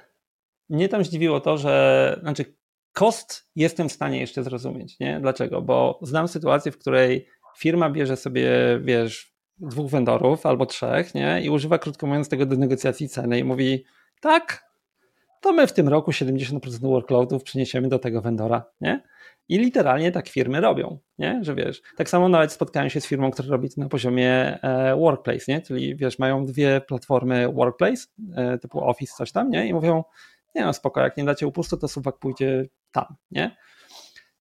[0.69, 2.45] Mnie tam zdziwiło to, że znaczy
[2.93, 5.19] kost jestem w stanie jeszcze zrozumieć, nie?
[5.21, 5.61] Dlaczego?
[5.61, 11.41] Bo znam sytuację, w której firma bierze sobie, wiesz, dwóch vendorów albo trzech, nie?
[11.41, 13.85] I używa, krótko mówiąc, tego do negocjacji ceny i mówi,
[14.21, 14.71] tak,
[15.41, 19.03] to my w tym roku 70% workloadów przeniesiemy do tego vendora, nie?
[19.49, 21.39] I literalnie tak firmy robią, nie?
[21.41, 24.95] Że wiesz, tak samo nawet spotkałem się z firmą, która robi to na poziomie e,
[24.95, 25.61] Workplace, nie?
[25.61, 28.03] Czyli wiesz, mają dwie platformy Workplace,
[28.35, 29.67] e, typu Office, coś tam, nie?
[29.67, 30.03] I mówią,
[30.55, 33.55] nie no spoko, jak nie dacie upustu, to suwak pójdzie tam, nie?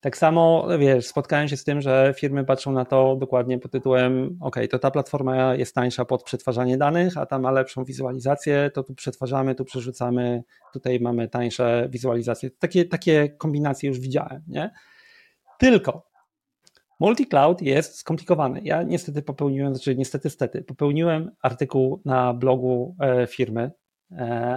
[0.01, 4.39] Tak samo, wiesz, spotkałem się z tym, że firmy patrzą na to dokładnie pod tytułem,
[4.41, 8.83] ok, to ta platforma jest tańsza pod przetwarzanie danych, a ta ma lepszą wizualizację, to
[8.83, 12.51] tu przetwarzamy, tu przerzucamy, tutaj mamy tańsze wizualizacje.
[12.51, 14.71] Takie, takie kombinacje już widziałem, nie?
[15.59, 16.11] Tylko
[17.01, 18.61] multi-cloud jest skomplikowany.
[18.65, 23.71] Ja niestety popełniłem, znaczy niestety, stety, popełniłem artykuł na blogu e, firmy,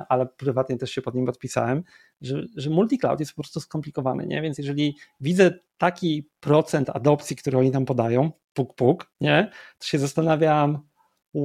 [0.10, 1.84] ale prywatnie też się pod nim podpisałem,
[2.22, 4.42] że, że multi-cloud jest po prostu skomplikowany, nie?
[4.42, 9.52] Więc jeżeli widzę taki procent adopcji, który oni tam podają, puk puk, nie?
[9.80, 10.80] To się zastanawiam,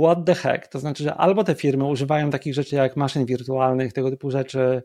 [0.03, 0.69] what the heck?
[0.69, 4.83] To znaczy, że albo te firmy używają takich rzeczy jak maszyn wirtualnych, tego typu rzeczy,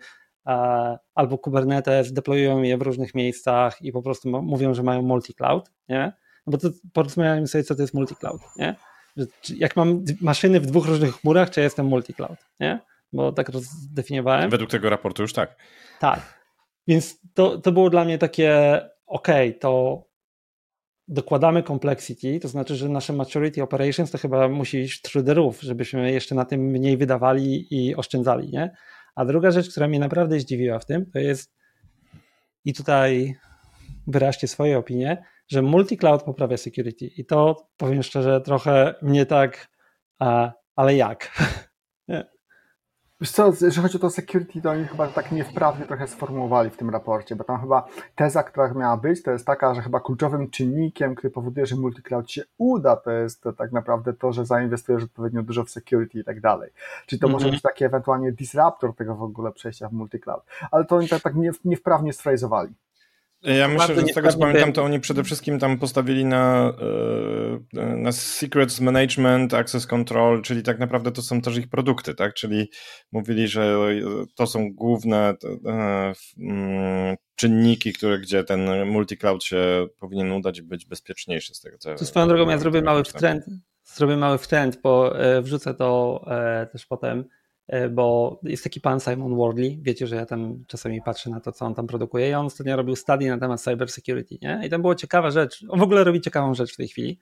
[1.15, 6.13] albo Kubernetes, deployują je w różnych miejscach i po prostu mówią, że mają multi-cloud, nie?
[6.47, 8.75] No bo to porozmawiajmy sobie, co to jest multi-cloud, nie?
[9.49, 12.79] Jak mam maszyny w dwóch różnych chmurach, czy jestem multi-cloud, nie?
[13.13, 14.49] Bo tak rozdefiniowałem.
[14.49, 15.55] Według tego raportu już tak.
[15.99, 16.43] Tak.
[16.87, 19.27] Więc to, to było dla mnie takie, ok,
[19.59, 20.03] to
[21.07, 25.61] dokładamy complexity, to znaczy, że nasze maturity operations to chyba musi iść through the roof,
[25.61, 28.75] żebyśmy jeszcze na tym mniej wydawali i oszczędzali, nie?
[29.15, 31.53] A druga rzecz, która mnie naprawdę zdziwiła w tym, to jest
[32.65, 33.35] i tutaj
[34.07, 39.67] wyraźcie swoje opinie, że multi-cloud poprawia security i to powiem szczerze trochę mnie tak,
[40.19, 41.31] a, ale jak?
[43.21, 46.77] Wiesz co, jeżeli chodzi o to security, to oni chyba tak niewprawnie trochę sformułowali w
[46.77, 50.49] tym raporcie, bo tam chyba teza, która miała być, to jest taka, że chyba kluczowym
[50.49, 55.03] czynnikiem, który powoduje, że multi-cloud się uda, to jest to tak naprawdę to, że zainwestujesz
[55.03, 56.71] odpowiednio dużo w security i tak dalej.
[57.05, 57.33] Czyli to mm -hmm.
[57.33, 57.55] może mhm.
[57.55, 60.41] być taki ewentualnie disruptor tego w ogóle przejścia w multi-cloud.
[60.71, 61.33] Ale to oni tak, tak
[61.65, 62.73] niewprawnie sfrazowali.
[63.43, 66.73] Ja myślę, że z tego co pamiętam, to oni przede wszystkim tam postawili na,
[67.73, 72.33] e, na secrets management, access control, czyli tak naprawdę to są też ich produkty, tak?
[72.33, 72.69] Czyli
[73.11, 73.77] mówili, że
[74.35, 75.33] to są główne
[75.65, 81.95] e, mm, czynniki, które, gdzie ten multi-cloud się powinien udać być bezpieczniejszy z tego co.
[81.95, 83.45] To swoją drogą ja zrobię mały wtręt,
[83.83, 86.25] zrobię mały wtręt, bo e, wrzucę to
[86.71, 87.25] też potem
[87.91, 91.65] bo jest taki pan Simon Wardley, wiecie, że ja tam czasami patrzę na to, co
[91.65, 94.61] on tam produkuje i on ostatnio robił study na temat cyber security, nie?
[94.65, 97.19] I tam była ciekawa rzecz, on w ogóle robi ciekawą rzecz w tej chwili,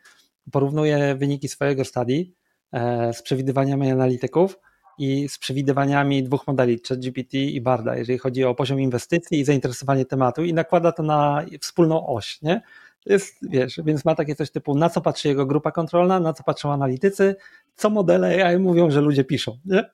[0.51, 2.25] porównuje wyniki swojego study
[2.71, 4.59] e, z przewidywaniami analityków
[4.97, 10.05] i z przewidywaniami dwóch modeli, ChatGPT i Barda, jeżeli chodzi o poziom inwestycji i zainteresowanie
[10.05, 12.61] tematu i nakłada to na wspólną oś, nie?
[13.05, 16.43] Jest, wiesz, więc ma takie coś typu, na co patrzy jego grupa kontrolna, na co
[16.43, 17.35] patrzą analitycy,
[17.75, 19.57] co modele AI mówią, że ludzie piszą.
[19.65, 19.89] Nie?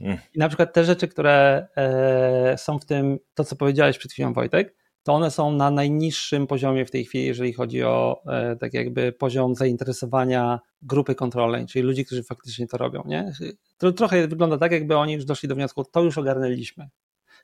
[0.00, 0.18] Mm.
[0.34, 4.32] I na przykład te rzeczy, które e, są w tym, to co powiedziałeś przed chwilą
[4.32, 8.74] Wojtek, to one są na najniższym poziomie w tej chwili, jeżeli chodzi o e, tak
[8.74, 13.02] jakby poziom zainteresowania grupy kontrolnej, czyli ludzi, którzy faktycznie to robią.
[13.06, 13.32] Nie?
[13.78, 16.88] To trochę wygląda tak, jakby oni już doszli do wniosku, to już ogarnęliśmy.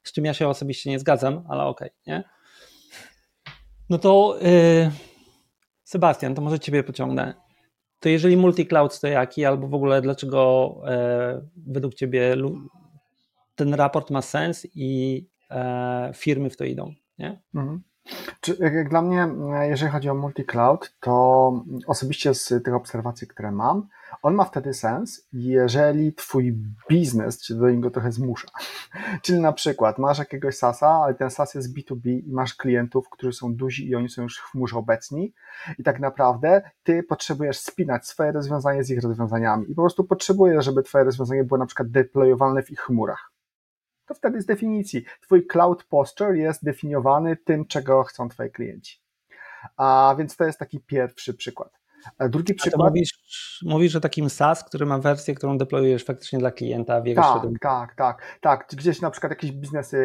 [0.03, 2.25] Z czym ja się osobiście nie zgadzam, ale okej, okay, nie?
[3.91, 4.91] No to yy,
[5.85, 7.44] Sebastian, to może ciebie pociągnę.
[8.05, 12.37] To jeżeli multi-cloud to jaki, albo w ogóle dlaczego e, według ciebie
[13.55, 17.43] ten raport ma sens i e, firmy w to idą, nie?
[17.55, 17.83] Mhm.
[18.59, 19.29] Jak dla mnie,
[19.61, 21.53] jeżeli chodzi o multi-cloud, to
[21.87, 23.89] osobiście z tych obserwacji, które mam,
[24.23, 26.59] on ma wtedy sens, jeżeli twój
[26.91, 28.49] biznes cię do niego trochę zmusza.
[29.23, 33.33] Czyli na przykład masz jakiegoś SASa, ale ten SAS jest B2B i masz klientów, którzy
[33.33, 35.35] są duzi i oni są już w chmurze obecni
[35.79, 40.65] i tak naprawdę ty potrzebujesz spinać swoje rozwiązanie z ich rozwiązaniami i po prostu potrzebujesz,
[40.65, 43.34] żeby twoje rozwiązanie było na przykład deployowane w ich chmurach
[44.07, 49.01] to wtedy z definicji twój cloud posture jest definiowany tym, czego chcą twoi klienci.
[49.77, 51.84] A więc to jest taki pierwszy przykład.
[52.29, 52.89] Drugi przykład.
[52.91, 53.11] Mówisz,
[53.63, 57.33] mówisz że takim SaaS, który ma wersję, którą deployujesz faktycznie dla klienta w jego tak,
[57.33, 57.63] środowisku.
[57.63, 58.69] Tak, tak, tak.
[58.73, 59.99] Gdzieś na przykład jakieś biznesy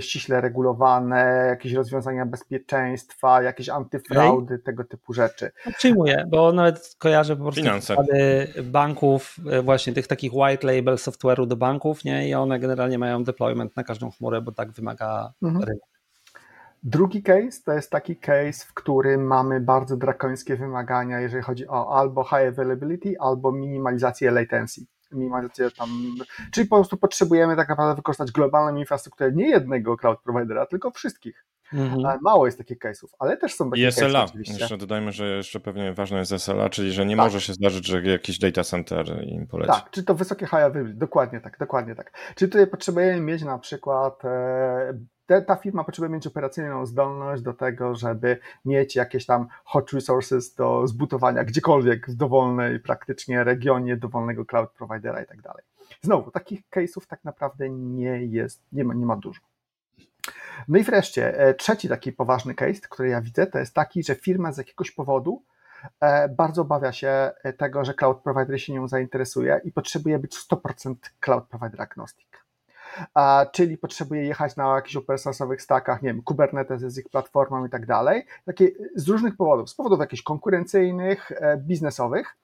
[0.00, 4.64] ściśle regulowane, jakieś rozwiązania bezpieczeństwa, jakieś antyfraudy, okay.
[4.64, 5.50] tego typu rzeczy.
[5.66, 10.94] No, przyjmuję, bo nawet kojarzę po prostu przykłady banków, e, właśnie tych takich white label
[10.94, 12.28] software'u do banków, nie?
[12.28, 15.64] I one generalnie mają deployment na każdą chmurę, bo tak wymaga mhm.
[15.64, 15.91] rynek.
[16.82, 21.98] Drugi case to jest taki case, w którym mamy bardzo drakońskie wymagania, jeżeli chodzi o
[21.98, 24.86] albo high availability, albo minimalizację latency.
[25.12, 25.88] Minimalizację tam,
[26.52, 31.44] czyli po prostu potrzebujemy tak naprawdę wykorzystać globalną infrastrukturę nie jednego cloud providera, tylko wszystkich.
[31.72, 32.18] Mhm.
[32.22, 34.24] Mało jest takich case'ów, ale też są takie SLA.
[34.24, 34.58] Oczywiście.
[34.58, 37.24] Jeszcze dodajmy, że jeszcze pewnie ważne jest SLA, czyli że nie tak.
[37.24, 39.72] może się zdarzyć, że jakiś data center im poleci.
[39.72, 42.12] Tak, czy to wysokie high availability, dokładnie tak, dokładnie tak.
[42.34, 44.98] Czyli tutaj potrzebujemy mieć na przykład e,
[45.32, 50.54] te, ta firma potrzebuje mieć operacyjną zdolność do tego, żeby mieć jakieś tam hot resources
[50.54, 55.64] do zbudowania gdziekolwiek w dowolnej praktycznie regionie dowolnego cloud providera i tak dalej.
[56.00, 59.40] Znowu, takich case'ów tak naprawdę nie jest, nie ma, nie ma dużo.
[60.68, 64.14] No i wreszcie, e, trzeci taki poważny case, który ja widzę, to jest taki, że
[64.14, 65.42] firma z jakiegoś powodu
[66.00, 70.94] e, bardzo obawia się tego, że cloud provider się nią zainteresuje i potrzebuje być 100%
[71.20, 72.31] cloud provider agnostic
[73.52, 75.18] czyli potrzebuje jechać na jakichś open
[75.58, 79.74] stackach, nie wiem, Kubernetes jest ich platformą i tak dalej, takie z różnych powodów, z
[79.74, 82.36] powodów jakichś konkurencyjnych, e, biznesowych,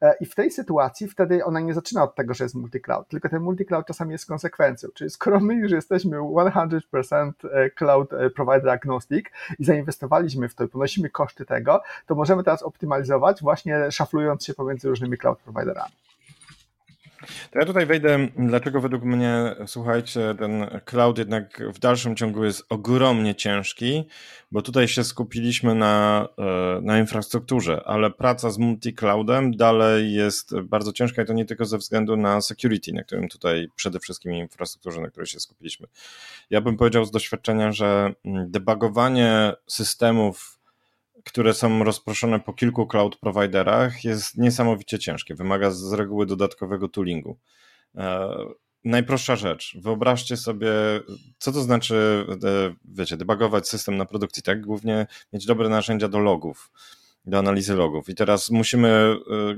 [0.00, 3.28] e, i w tej sytuacji wtedy ona nie zaczyna od tego, że jest multi-cloud, tylko
[3.28, 4.88] ten multi-cloud czasami jest konsekwencją.
[4.94, 9.26] Czyli skoro my już jesteśmy 100% e, cloud provider agnostic
[9.58, 14.88] i zainwestowaliśmy w to ponosimy koszty tego, to możemy teraz optymalizować właśnie szaflując się pomiędzy
[14.88, 15.92] różnymi cloud providerami.
[17.50, 22.66] To ja tutaj wejdę, dlaczego według mnie, słuchajcie, ten cloud jednak w dalszym ciągu jest
[22.68, 24.04] ogromnie ciężki,
[24.52, 30.92] bo tutaj się skupiliśmy na, e, na infrastrukturze, ale praca z multi-cloudem dalej jest bardzo
[30.92, 35.00] ciężka i to nie tylko ze względu na security, na którym tutaj przede wszystkim infrastrukturze,
[35.00, 35.86] na której się skupiliśmy.
[36.50, 40.58] Ja bym powiedział z doświadczenia, że debugowanie systemów
[41.24, 45.34] które są rozproszone po kilku cloud providerach, jest niesamowicie ciężkie.
[45.34, 47.38] Wymaga z reguły dodatkowego toolingu.
[47.96, 48.28] E,
[48.84, 49.76] najprostsza rzecz.
[49.80, 50.70] Wyobraźcie sobie,
[51.38, 54.60] co to znaczy, e, wiecie, debugować system na produkcji, tak?
[54.60, 56.72] Głównie mieć dobre narzędzia do logów,
[57.24, 58.08] do analizy logów.
[58.08, 59.16] I teraz musimy e,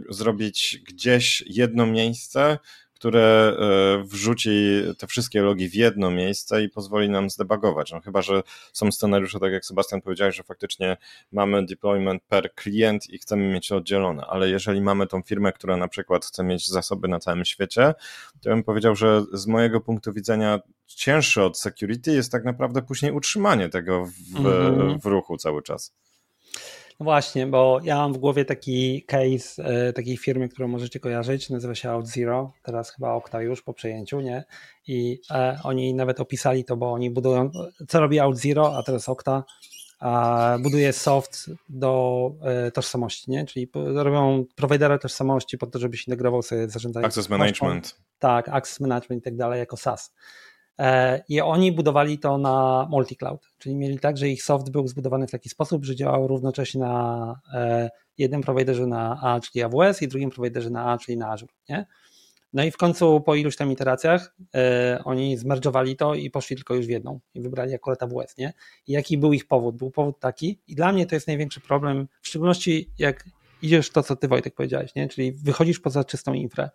[0.08, 2.58] zrobić gdzieś jedno miejsce,
[3.06, 7.92] które e, wrzuci te wszystkie logi w jedno miejsce i pozwoli nam zdebugować.
[7.92, 8.42] No, chyba, że
[8.72, 10.96] są scenariusze, tak jak Sebastian powiedziałeś, że faktycznie
[11.32, 15.76] mamy deployment per klient i chcemy mieć to oddzielone, ale jeżeli mamy tą firmę, która
[15.76, 17.94] na przykład chce mieć zasoby na całym świecie,
[18.42, 23.12] to bym powiedział, że z mojego punktu widzenia cięższe od security jest tak naprawdę później
[23.12, 25.00] utrzymanie tego w, mm -hmm.
[25.00, 25.92] w ruchu cały czas.
[27.00, 31.50] No właśnie, bo ja mam w głowie taki case e, takiej firmy, którą możecie kojarzyć,
[31.50, 34.44] nazywa się OutZero, teraz chyba Okta już po przejęciu, nie?
[34.86, 37.50] I e, oni nawet opisali to, bo oni budują,
[37.88, 39.44] co robi OutZero, a teraz Okta,
[40.00, 43.46] a buduje soft do e, tożsamości, nie?
[43.46, 47.06] Czyli robią prowajdera tożsamości po to, żebyś integrował sobie zarządzanie.
[47.06, 47.96] Access management.
[48.18, 50.14] Tak, access management i tak dalej jako SaaS.
[50.78, 55.26] E, I oni budowali to na multi-cloud, czyli mieli tak, że ich soft był zbudowany
[55.26, 60.08] w taki sposób, że działał równocześnie na e, jednym prowajderze na A, czyli AWS i
[60.08, 61.52] drugim prowajderze na A, czyli na Azure.
[61.68, 61.86] Nie?
[62.52, 66.74] No i w końcu po iluś tam iteracjach e, oni zmerdżowali to i poszli tylko
[66.74, 68.36] już w jedną i wybrali akurat AWS.
[68.38, 68.52] Nie?
[68.86, 69.76] I jaki był ich powód?
[69.76, 73.24] Był powód taki i dla mnie to jest największy problem, w szczególności jak
[73.62, 75.08] idziesz to, co ty Wojtek powiedziałeś, nie?
[75.08, 76.70] czyli wychodzisz poza czystą infrę,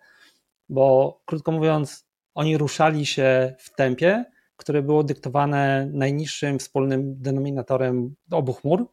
[0.69, 4.25] bo krótko mówiąc oni ruszali się w tempie,
[4.57, 8.87] które było dyktowane najniższym wspólnym denominatorem obu chmur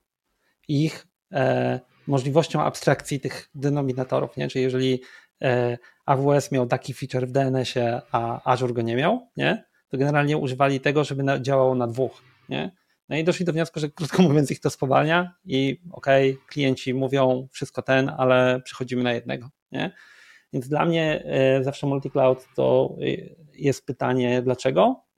[0.68, 4.36] i ich e, możliwością abstrakcji tych denominatorów.
[4.36, 4.48] Nie?
[4.48, 5.02] Czyli jeżeli
[5.42, 9.64] e, AWS miał taki feature w DNS-ie, a Azure go nie miał, nie?
[9.88, 12.22] to generalnie używali tego, żeby na, działało na dwóch.
[12.48, 12.70] Nie?
[13.08, 16.94] No i doszli do wniosku, że krótko mówiąc ich to spowalnia i okej, okay, klienci
[16.94, 19.50] mówią wszystko ten, ale przechodzimy na jednego.
[19.72, 19.92] Nie?
[20.52, 23.04] Więc dla mnie e, zawsze multi-cloud to e,
[23.54, 25.08] jest pytanie, dlaczego?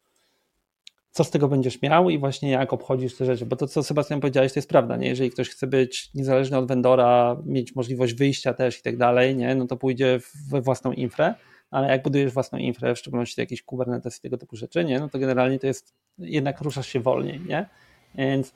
[1.10, 3.46] Co z tego będziesz miał i właśnie jak obchodzisz te rzeczy?
[3.46, 4.96] Bo to, co Sebastian powiedziałeś, to jest prawda.
[4.96, 5.08] Nie?
[5.08, 9.54] Jeżeli ktoś chce być niezależny od vendora, mieć możliwość wyjścia też i tak dalej, nie?
[9.54, 11.34] no to pójdzie we własną infrę,
[11.70, 15.00] ale jak budujesz własną infrę, w szczególności jakieś Kubernetes i tego typu rzeczy, nie?
[15.00, 17.40] no to generalnie to jest, jednak ruszasz się wolniej.
[17.40, 17.68] Nie?
[18.14, 18.52] Więc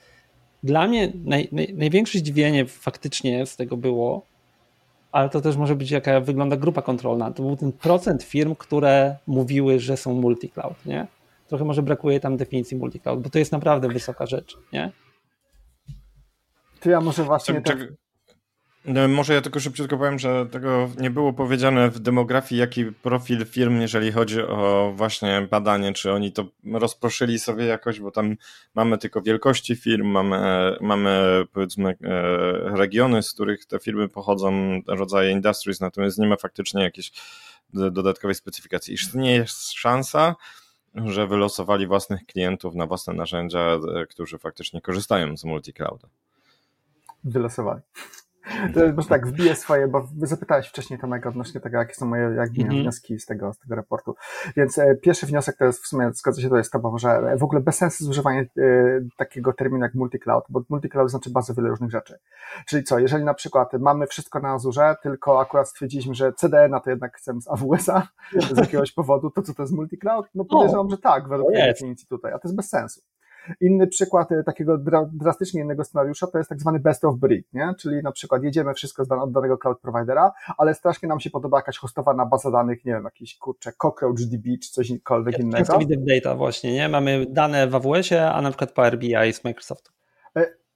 [0.63, 4.27] dla mnie naj, naj, największe zdziwienie faktycznie z tego było,
[5.15, 7.31] ale to też może być jaka wygląda grupa kontrolna.
[7.31, 11.07] To był ten procent firm, które mówiły, że są multi-cloud, nie?
[11.49, 14.93] Trochę może brakuje tam definicji multi-cloud, bo to jest naprawdę wysoka rzecz, nie?
[16.81, 17.61] To ja może właśnie...
[17.63, 17.79] Tak...
[18.85, 23.47] No, może ja tylko szybciutko powiem, że tego nie było powiedziane w demografii, jaki profil
[23.47, 28.37] firm, jeżeli chodzi o właśnie badanie, czy oni to rozproszyli sobie jakoś, bo tam
[28.75, 31.97] mamy tylko wielkości firm, mamy, mamy powiedzmy e,
[32.77, 37.13] regiony, z których te firmy pochodzą, rodzaje industries, natomiast nie ma faktycznie jakiejś
[37.73, 38.97] dodatkowej specyfikacji.
[39.15, 40.35] nie jest szansa,
[40.95, 46.07] że wylosowali własnych klientów na własne narzędzia, e, którzy faktycznie korzystają z multi-clouda.
[47.25, 47.81] Wylosowali.
[48.97, 52.73] Może tak, wbiję swoje, bo zapytałeś wcześniej Tomek odnośnie tego, jakie są moje jakby mm
[52.73, 52.81] -hmm.
[52.81, 54.15] wnioski z tego, z tego raportu.
[54.57, 57.43] Więc e, pierwszy wniosek to jest w sumie, zgodzę się tutaj z Tobą, że w
[57.43, 58.47] ogóle bez sensu zużywanie e,
[59.17, 62.19] takiego terminu jak multi-cloud, bo multi-cloud znaczy bardzo wiele różnych rzeczy.
[62.67, 66.81] Czyli co, jeżeli na przykład mamy wszystko na Azure, tylko akurat stwierdziliśmy, że CDN na
[66.81, 68.09] to jednak chcemy z AWS-a
[68.55, 70.25] z jakiegoś powodu, to co to jest multi-cloud?
[70.35, 73.01] No podejrzewam, że tak, według tej definicji tutaj, a to jest bez sensu.
[73.61, 77.45] Inny przykład e, takiego dra drastycznie innego scenariusza to jest tak zwany best of breed,
[77.53, 77.75] nie?
[77.79, 81.79] czyli na przykład jedziemy wszystko od danego cloud providera, ale strasznie nam się podoba jakaś
[81.79, 85.65] hostowana baza danych, nie wiem, jakiś kurczę CockroachDB czy cośkolwiek innego.
[85.79, 85.79] Często
[86.15, 86.89] data właśnie, nie?
[86.89, 89.93] Mamy dane w AWS-ie, a na przykład Power BI z Microsoftu.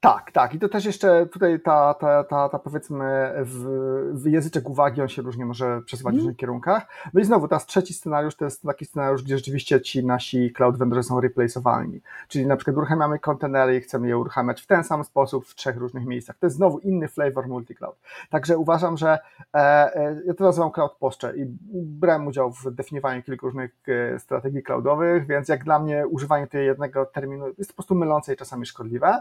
[0.01, 0.55] Tak, tak.
[0.55, 3.65] I to też jeszcze tutaj ta, ta, ta, ta powiedzmy w,
[4.13, 6.19] w języczek uwagi, on się różnie może przesuwać mm.
[6.19, 6.87] w różnych kierunkach.
[7.15, 10.79] No i znowu, teraz trzeci scenariusz to jest taki scenariusz, gdzie rzeczywiście ci nasi cloud
[10.79, 12.01] vendorzy są replaceowalni.
[12.29, 15.77] Czyli na przykład uruchamiamy kontenery i chcemy je uruchamiać w ten sam sposób w trzech
[15.77, 16.37] różnych miejscach.
[16.39, 17.95] To jest znowu inny flavor multi-cloud.
[18.31, 19.19] Także uważam, że
[19.55, 24.19] e, e, ja to nazywam cloud posture i brałem udział w definiowaniu kilku różnych e,
[24.19, 28.37] strategii cloudowych, więc jak dla mnie używanie tego jednego terminu jest po prostu mylące i
[28.37, 29.21] czasami szkodliwe.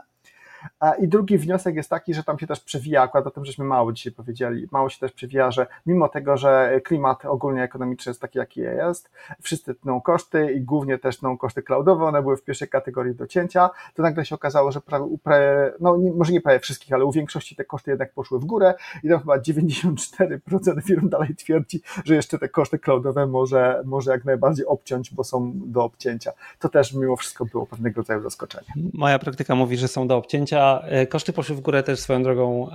[1.00, 3.94] I drugi wniosek jest taki, że tam się też przewija, akurat o tym żeśmy mało
[3.94, 8.40] dzisiaj powiedzieli, mało się też przewija, że mimo tego, że klimat ogólnie ekonomiczny jest taki,
[8.40, 9.10] jaki jest,
[9.42, 13.70] wszyscy tną koszty i głównie też tną koszty cloudowe, one były w pierwszej kategorii docięcia,
[13.96, 17.56] to nagle się okazało, że prawie, prawie no może nie prawie wszystkich, ale u większości
[17.56, 22.40] te koszty jednak poszły w górę i tam chyba 94% firm dalej twierdzi, że jeszcze
[22.40, 26.32] te koszty cloudowe może, może jak najbardziej obciąć, bo są do obcięcia.
[26.60, 28.68] To też mimo wszystko było pewnego rodzaju zaskoczenie.
[28.94, 30.47] Moja praktyka mówi, że są do obcięcia.
[30.54, 32.70] E, koszty poszły w górę też swoją drogą,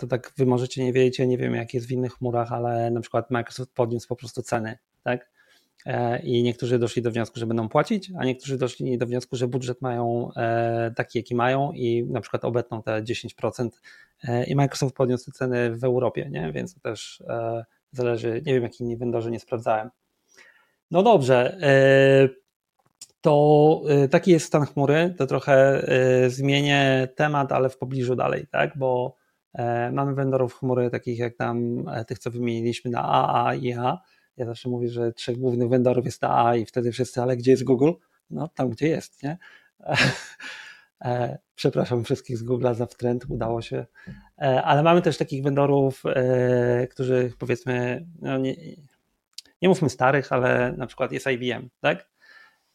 [0.00, 3.00] to tak wy możecie nie wiedzieć, nie wiem jak jest w innych chmurach, ale na
[3.00, 5.30] przykład Microsoft podniósł po prostu ceny, tak?
[5.86, 9.48] E, I niektórzy doszli do wniosku, że będą płacić, a niektórzy doszli do wniosku, że
[9.48, 13.68] budżet mają e, taki, jaki mają i na przykład obetną te 10%.
[14.46, 16.52] I Microsoft podniósł ceny w Europie, nie?
[16.52, 17.22] więc to też
[17.92, 19.90] zależy, nie wiem, jak inni vendorzy nie sprawdzałem.
[20.90, 21.58] No dobrze,
[23.26, 25.86] to y, taki jest stan chmury, to trochę
[26.24, 29.16] y, zmienię temat, ale w pobliżu dalej, tak, bo
[29.54, 33.98] e, mamy vendorów chmury takich jak tam e, tych, co wymieniliśmy na AA i A.
[34.36, 37.50] Ja zawsze mówię, że trzech głównych vendorów jest na A i wtedy wszyscy, ale gdzie
[37.50, 37.90] jest Google?
[38.30, 39.38] No tam, gdzie jest, nie?
[41.04, 43.86] E, przepraszam wszystkich z Google'a za wtręt, udało się.
[44.64, 46.02] Ale mamy też takich vendorów,
[46.90, 48.54] którzy powiedzmy, no nie,
[49.62, 52.15] nie mówmy starych, ale na przykład jest IBM, tak?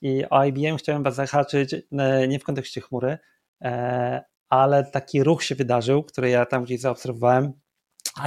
[0.02, 3.18] I o IBM chciałem Was zahaczyć e, nie w kontekście chmury,
[3.62, 7.54] e, ale taki ruch się wydarzył, który ja tam gdzieś zaobserwowałem.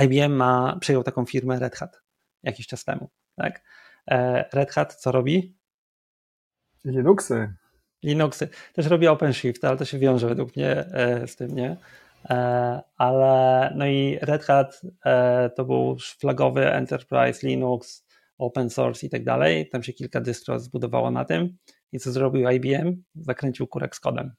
[0.05, 2.03] IBM ma, przejął taką firmę Red Hat
[2.43, 3.11] jakiś czas temu.
[3.37, 3.63] Tak?
[4.11, 5.57] E, Red Hat co robi?
[6.85, 7.55] Linuxy.
[8.03, 8.49] Linuxy.
[8.73, 10.85] Też robi OpenShift, ale to się wiąże według mnie
[11.27, 11.77] z tym, nie?
[12.97, 14.83] Ale no i Red Hat
[15.57, 18.04] to był flagowy Enterprise Linux
[18.39, 19.69] open source i tak dalej.
[19.69, 21.57] Tam się kilka dystro zbudowało na tym.
[21.93, 23.03] I co zrobił IBM?
[23.15, 24.33] Zakręcił kurek z kodem.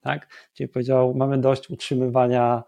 [0.00, 0.48] Tak?
[0.52, 2.62] Czyli powiedział, mamy dość utrzymywania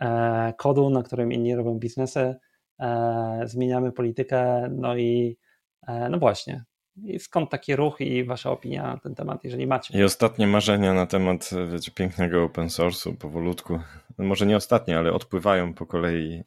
[0.00, 2.34] e, kodu, na którym inni robią biznesy,
[2.80, 5.38] e, zmieniamy politykę, no i
[5.86, 6.64] e, no właśnie.
[7.04, 9.98] I skąd taki ruch i wasza opinia na ten temat, jeżeli macie?
[9.98, 13.78] I ostatnie marzenia na temat wiecie, pięknego open source'u powolutku.
[14.18, 16.42] Może nie ostatnie, ale odpływają po kolei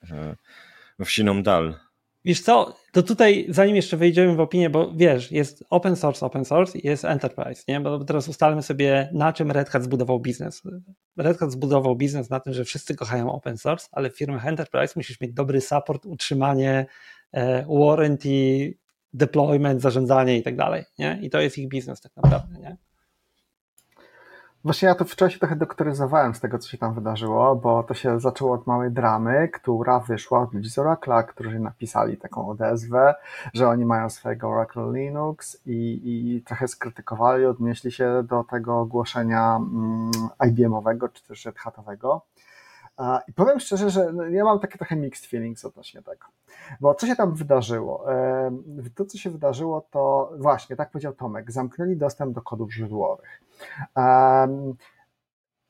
[1.00, 1.76] w siną dal.
[2.26, 6.46] Wiesz co, to tutaj zanim jeszcze wejdziemy w opinię, bo wiesz, jest open source, open
[6.46, 7.80] source jest enterprise, nie?
[7.80, 10.62] Bo teraz ustalmy sobie, na czym Red Hat zbudował biznes.
[11.18, 14.94] Red Hat zbudował biznes na tym, że wszyscy kochają open source, ale w firmach enterprise
[14.96, 16.86] musisz mieć dobry support, utrzymanie,
[17.32, 18.74] e, warranty,
[19.14, 21.20] deployment, zarządzanie i tak dalej, nie?
[21.22, 22.78] I to jest ich biznes tak naprawdę, nie?
[24.64, 27.94] Właśnie ja to wczoraj się trochę doktoryzowałem z tego, co się tam wydarzyło, bo to
[27.94, 33.16] się zaczęło od małej dramy, która wyszła od ludzi z Oracle'a, którzy napisali taką odezwę,
[33.54, 39.56] że oni mają swojego Oracle Linux i, i trochę skrytykowali, odnieśli się do tego ogłoszenia
[39.56, 40.12] mm,
[40.48, 42.22] IBM-owego czy też Red Hatowego.
[43.28, 46.26] I powiem szczerze, że no, ja mam takie trochę mixed feelings odnośnie tego.
[46.82, 48.06] Bo co się tam wydarzyło?
[48.96, 53.42] To, co się wydarzyło, to właśnie, tak powiedział Tomek, zamknęli dostęp do kodów źródłowych.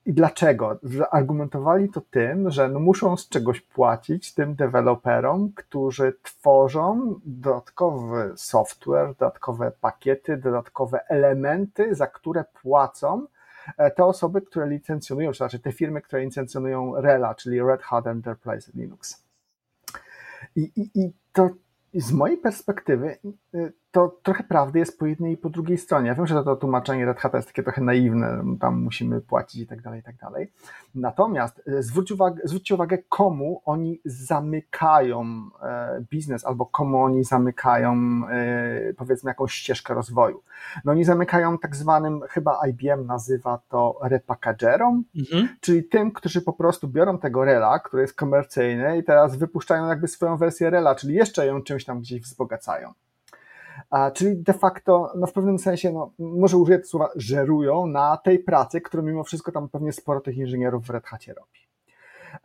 [0.06, 0.80] I dlaczego?
[1.12, 9.08] Argumentowali to tym, że no muszą z czegoś płacić tym deweloperom, którzy tworzą dodatkowy software,
[9.08, 13.26] dodatkowe pakiety, dodatkowe elementy, za które płacą
[13.95, 18.72] te osoby, które licencjonują, to znaczy te firmy, które licencjonują RELA, czyli Red Hat Enterprise
[18.76, 19.24] Linux.
[20.55, 21.49] I, i, i to
[21.93, 23.18] z mojej perspektywy
[23.91, 26.08] to trochę prawdy jest po jednej i po drugiej stronie.
[26.08, 29.62] Ja wiem, że to, to tłumaczenie Red Hata jest takie trochę naiwne, tam musimy płacić
[29.62, 30.52] i tak dalej, i tak dalej.
[30.95, 37.93] Natomiast y, zwróć uwagę, zwróćcie uwagę, komu oni zamykają e, biznes albo komu oni zamykają
[38.30, 40.43] e, powiedzmy jakąś ścieżkę rozwoju.
[40.86, 45.50] No oni zamykają tak zwanym, chyba IBM nazywa to repackagerom, mhm.
[45.62, 50.08] czyli tym, którzy po prostu biorą tego rela, który jest komercyjny i teraz wypuszczają jakby
[50.08, 52.93] swoją wersję rela, czyli jeszcze ją czymś tam gdzieś wzbogacają.
[53.90, 58.40] A, czyli de facto, no w pewnym sensie, no, może użyję słowa, żerują na tej
[58.40, 61.70] pracy, którą mimo wszystko tam pewnie sporo tych inżynierów w Red Hatie robi.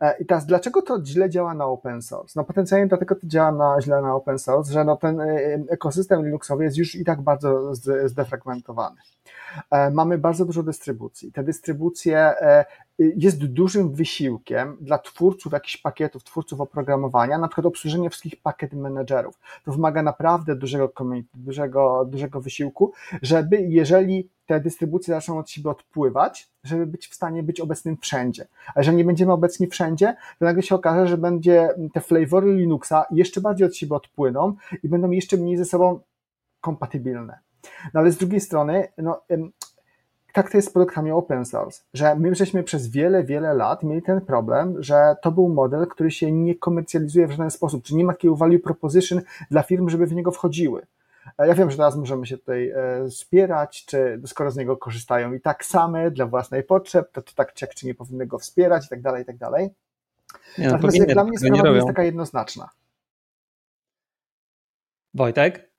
[0.01, 2.33] E, I teraz, dlaczego to źle działa na open source?
[2.35, 5.27] No potencjalnie dlatego to działa na, źle na open source, że no ten e,
[5.69, 7.75] ekosystem Linuxowy jest już i tak bardzo
[8.05, 8.97] zdefragmentowany.
[9.71, 11.31] E, mamy bardzo dużo dystrybucji.
[11.31, 12.33] Te dystrybucje
[12.99, 19.39] jest dużym wysiłkiem dla twórców jakichś pakietów, twórców oprogramowania, na przykład obsłużenie wszystkich pakiet managerów.
[19.65, 20.93] To wymaga naprawdę dużego,
[21.33, 27.43] dużego, dużego wysiłku, żeby jeżeli te dystrybucje zaczną od siebie odpływać, żeby być w stanie
[27.43, 28.47] być obecnym wszędzie.
[28.75, 33.05] A jeżeli nie będziemy obecni wszędzie, to nagle się okaże, że będzie te flavory Linuxa
[33.11, 35.99] jeszcze bardziej od siebie odpłyną i będą jeszcze mniej ze sobą
[36.61, 37.39] kompatybilne.
[37.93, 39.21] No ale z drugiej strony, no,
[40.35, 44.01] tak to jest z produktami open source, że my żeśmy przez wiele, wiele lat mieli
[44.01, 48.03] ten problem, że to był model, który się nie komercjalizuje w żaden sposób, czy nie
[48.03, 49.21] ma takiego value proposition
[49.51, 50.85] dla firm, żeby w niego wchodziły.
[51.37, 55.33] E, ja wiem, że teraz możemy się tutaj e, wspierać, czy skoro z niego korzystają
[55.33, 58.85] i tak same dla własnej potrzeb, to, to tak czy, czy nie powinny go wspierać
[58.85, 59.69] i tak dalej, i tak dalej.
[60.57, 62.69] Nie, no, Natomiast dla mnie sprawa jest taka jednoznaczna.
[65.13, 65.74] Wojtek?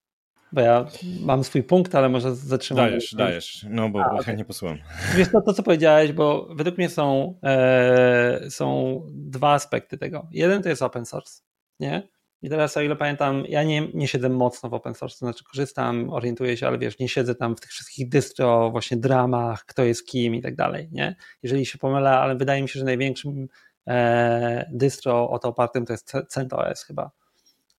[0.53, 0.87] Bo ja
[1.21, 2.87] mam swój punkt, ale może zatrzymam.
[2.87, 3.67] Dajesz, dajesz.
[3.71, 4.37] No bo, A, bo okay.
[4.37, 4.79] nie posłucham.
[5.17, 10.29] Wiesz to, to, co powiedziałeś, bo według mnie są, e, są dwa aspekty tego.
[10.31, 11.43] Jeden to jest open source,
[11.81, 12.09] nie?
[12.43, 15.45] I teraz, o ile pamiętam, ja nie, nie siedzę mocno w open source, to znaczy
[15.45, 19.85] korzystam, orientuję się, ale wiesz, nie siedzę tam w tych wszystkich dystro, właśnie dramach, kto
[19.85, 21.17] jest kim i tak dalej, nie?
[21.43, 23.49] Jeżeli się pomylę, ale wydaje mi się, że największym
[23.89, 27.11] e, dystro o to opartym to jest CentOS chyba.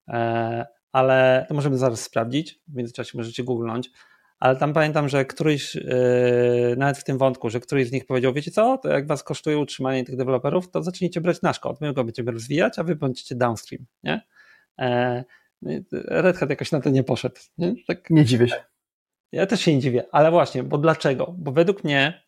[0.08, 3.90] E, ale to możemy zaraz sprawdzić, w międzyczasie możecie googlnąć,
[4.40, 8.34] ale tam pamiętam, że któryś, yy, nawet w tym wątku, że któryś z nich powiedział,
[8.34, 11.94] wiecie co, to jak was kosztuje utrzymanie tych deweloperów, to zacznijcie brać nasz kod, my
[11.94, 14.22] go będziemy rozwijać, a wy bądźcie downstream, nie?
[14.80, 15.24] E,
[15.92, 17.36] Red Hat jakoś na to nie poszedł.
[17.58, 18.64] Nie, tak, nie dziwię się.
[19.32, 21.36] Ja też się nie dziwię, ale właśnie, bo dlaczego?
[21.38, 22.24] Bo według mnie,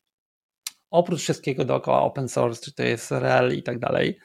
[0.92, 4.20] oprócz wszystkiego dookoła open source, czy to jest REL i tak dalej,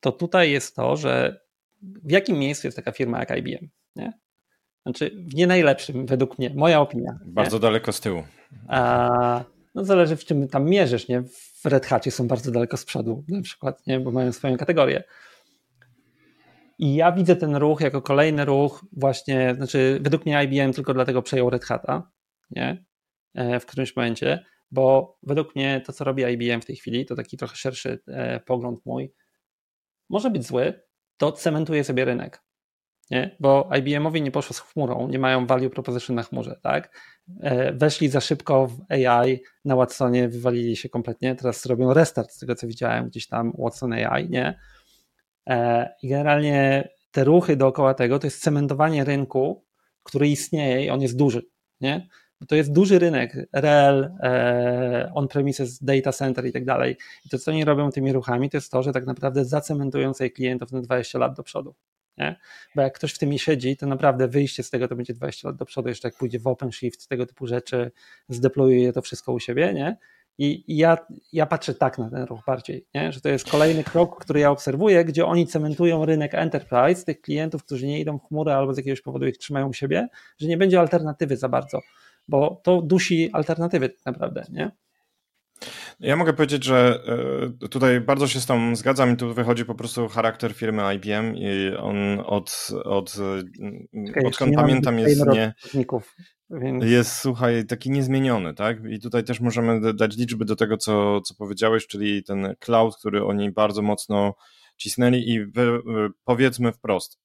[0.00, 1.40] to tutaj jest to, że
[1.82, 3.68] w jakim miejscu jest taka firma jak IBM?
[3.96, 4.12] Nie?
[4.82, 7.18] Znaczy, w nie najlepszym, według mnie, moja opinia.
[7.24, 7.60] Bardzo nie?
[7.60, 8.22] daleko z tyłu.
[8.68, 11.22] A, no zależy w czym tam mierzysz, nie?
[11.62, 14.00] W Red Hatie są bardzo daleko z przodu, na przykład, nie?
[14.00, 15.04] Bo mają swoją kategorię.
[16.78, 21.22] I ja widzę ten ruch jako kolejny ruch właśnie, znaczy według mnie IBM tylko dlatego
[21.22, 22.10] przejął Red Hata,
[22.50, 22.84] nie?
[23.34, 27.14] E, w którymś momencie, bo według mnie to, co robi IBM w tej chwili, to
[27.14, 29.12] taki trochę szerszy e, pogląd mój,
[30.08, 30.85] może być zły,
[31.16, 32.46] to cementuje sobie rynek
[33.10, 33.36] nie?
[33.40, 37.00] bo IBM-owi nie poszło z chmurą, nie mają value proposition na chmurze, tak?
[37.40, 42.38] E, weszli za szybko w AI, na Watsonie wywalili się kompletnie, teraz robią restart z
[42.38, 44.58] tego, co widziałem gdzieś tam Watson AI, nie?
[45.46, 49.64] E, I generalnie te ruchy dookoła tego to jest cementowanie rynku,
[50.02, 51.42] który istnieje i on jest duży,
[51.80, 52.08] nie?
[52.48, 56.96] To jest duży rynek, REL, e, on-premises, data center i tak dalej.
[57.26, 60.30] I to, co oni robią tymi ruchami, to jest to, że tak naprawdę zacementują sobie
[60.30, 61.74] klientów na 20 lat do przodu.
[62.18, 62.36] Nie?
[62.74, 65.56] Bo jak ktoś w tym siedzi, to naprawdę wyjście z tego to będzie 20 lat
[65.56, 67.90] do przodu, jeszcze jak pójdzie w OpenShift, tego typu rzeczy,
[68.28, 69.96] zdeployuje to wszystko u siebie, nie?
[70.38, 70.98] I, ja,
[71.32, 73.12] ja patrzę tak na ten ruch bardziej, nie?
[73.12, 77.64] że to jest kolejny krok, który ja obserwuję, gdzie oni cementują rynek enterprise, tych klientów,
[77.64, 80.08] którzy nie idą w chmurę albo z jakiegoś powodu ich trzymają u siebie,
[80.38, 81.80] że nie będzie alternatywy za bardzo,
[82.28, 84.44] bo to dusi alternatywy tak naprawdę.
[84.50, 84.70] Nie?
[86.00, 87.00] Ja mogę powiedzieć, że
[87.62, 91.36] e, tutaj bardzo się z tą zgadzam i tu wychodzi po prostu charakter firmy IBM
[91.36, 93.14] i on od, od
[94.10, 95.54] okay, odkąd pamiętam jest nie...
[96.50, 96.84] Więc...
[96.84, 98.78] Jest, słuchaj, taki niezmieniony, tak?
[98.90, 103.24] I tutaj też możemy dać liczby do tego, co, co powiedziałeś, czyli ten cloud, który
[103.24, 104.34] oni bardzo mocno
[104.76, 105.80] cisnęli i wy,
[106.24, 107.18] powiedzmy wprost,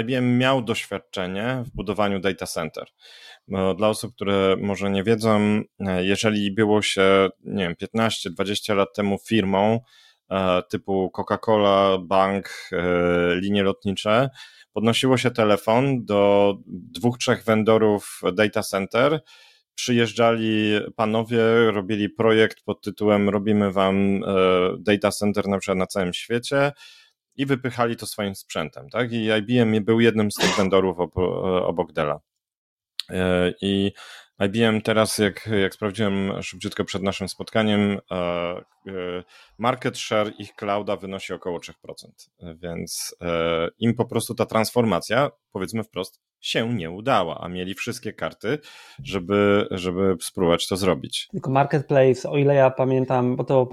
[0.00, 2.86] IBM miał doświadczenie w budowaniu data center.
[3.76, 5.62] Dla osób, które może nie wiedzą,
[6.00, 9.80] jeżeli było się, nie wiem, 15-20 lat temu firmą
[10.30, 14.28] e, typu Coca-Cola, bank, e, linie lotnicze,
[14.72, 19.20] podnosiło się telefon do dwóch, trzech vendorów data center,
[19.74, 21.40] przyjeżdżali panowie,
[21.72, 24.28] robili projekt pod tytułem robimy wam e,
[24.78, 26.72] data center na przykład na całym świecie,
[27.38, 28.90] i wypychali to swoim sprzętem.
[28.90, 29.12] Tak?
[29.12, 30.98] I IBM był jednym z tych vendorów
[31.64, 32.20] obok Della.
[33.10, 33.92] E, I
[34.40, 38.62] IBM teraz, jak, jak sprawdziłem szybciutko przed naszym spotkaniem, e, e,
[39.58, 41.72] market share ich clouda wynosi około 3%,
[42.62, 43.16] więc
[43.78, 48.58] im po prostu ta transformacja, powiedzmy wprost, się nie udała, a mieli wszystkie karty,
[49.02, 51.28] żeby, żeby spróbować to zrobić.
[51.32, 53.68] Tylko marketplace, o ile ja pamiętam, bo to,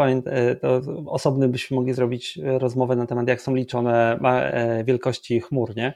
[0.62, 4.20] to osobny byśmy mogli zrobić rozmowę na temat, jak są liczone
[4.86, 5.94] wielkości chmur, nie?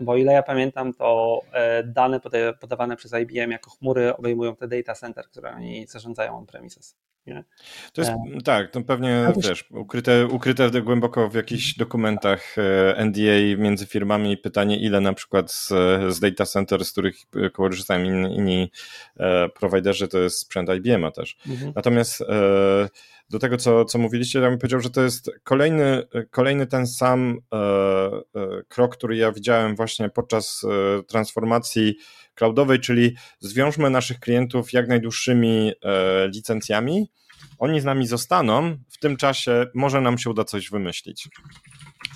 [0.00, 2.20] Bo ile ja pamiętam, to e, dane
[2.60, 6.96] podawane przez IBM jako chmury obejmują te data center, które oni zarządzają on-premises.
[7.26, 7.44] Nie?
[7.92, 8.42] To jest, e...
[8.44, 9.40] tak, to pewnie to...
[9.40, 15.52] wiesz, ukryte, ukryte głęboko w jakichś dokumentach e, NDA między firmami pytanie, ile na przykład
[15.52, 15.68] z,
[16.14, 17.16] z data center, z których
[17.52, 18.70] korzystają inni, inni
[19.16, 21.36] e, prowajderzy, to jest sprzęt IBM-a też.
[21.48, 21.72] Mhm.
[21.76, 22.88] Natomiast e,
[23.30, 27.38] do tego, co, co mówiliście, ja bym powiedział, że to jest kolejny, kolejny ten sam
[27.52, 31.96] e, e, krok, który ja widziałem właśnie podczas e, transformacji
[32.36, 37.10] cloudowej, czyli zwiążmy naszych klientów jak najdłuższymi e, licencjami.
[37.58, 41.28] Oni z nami zostaną, w tym czasie może nam się uda coś wymyślić.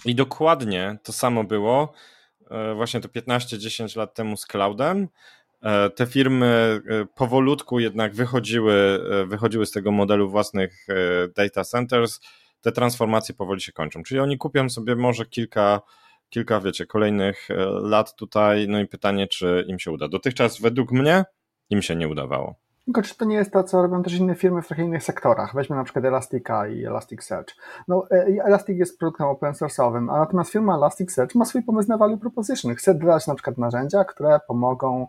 [0.04, 1.92] I dokładnie to samo było
[2.50, 5.08] e, właśnie to 15-10 lat temu z cloudem.
[5.94, 6.80] te firmy
[7.14, 10.86] powolutku jednak wychodziły, wychodziły z tego modelu własnych
[11.36, 12.20] data centers,
[12.60, 14.02] te transformacje powoli się kończą.
[14.02, 15.80] Czyli oni kupią sobie może kilka,
[16.30, 17.48] kilka wiecie, kolejnych
[17.82, 20.08] lat tutaj, no i pytanie, czy im się uda.
[20.08, 21.24] Dotychczas według mnie
[21.70, 22.54] im się nie udawało.
[22.84, 25.54] Tylko czy to nie jest to, co robią też inne firmy w trochę innych sektorach?
[25.54, 27.54] Weźmy na przykład Elastica i Elasticsearch.
[27.88, 31.96] No, e, Elastic jest produktem open source'owym, a natomiast firma Elasticsearch ma swój pomysł na
[31.96, 32.74] value proposition.
[32.74, 35.06] Chce dodać na przykład narzędzia, które pomogą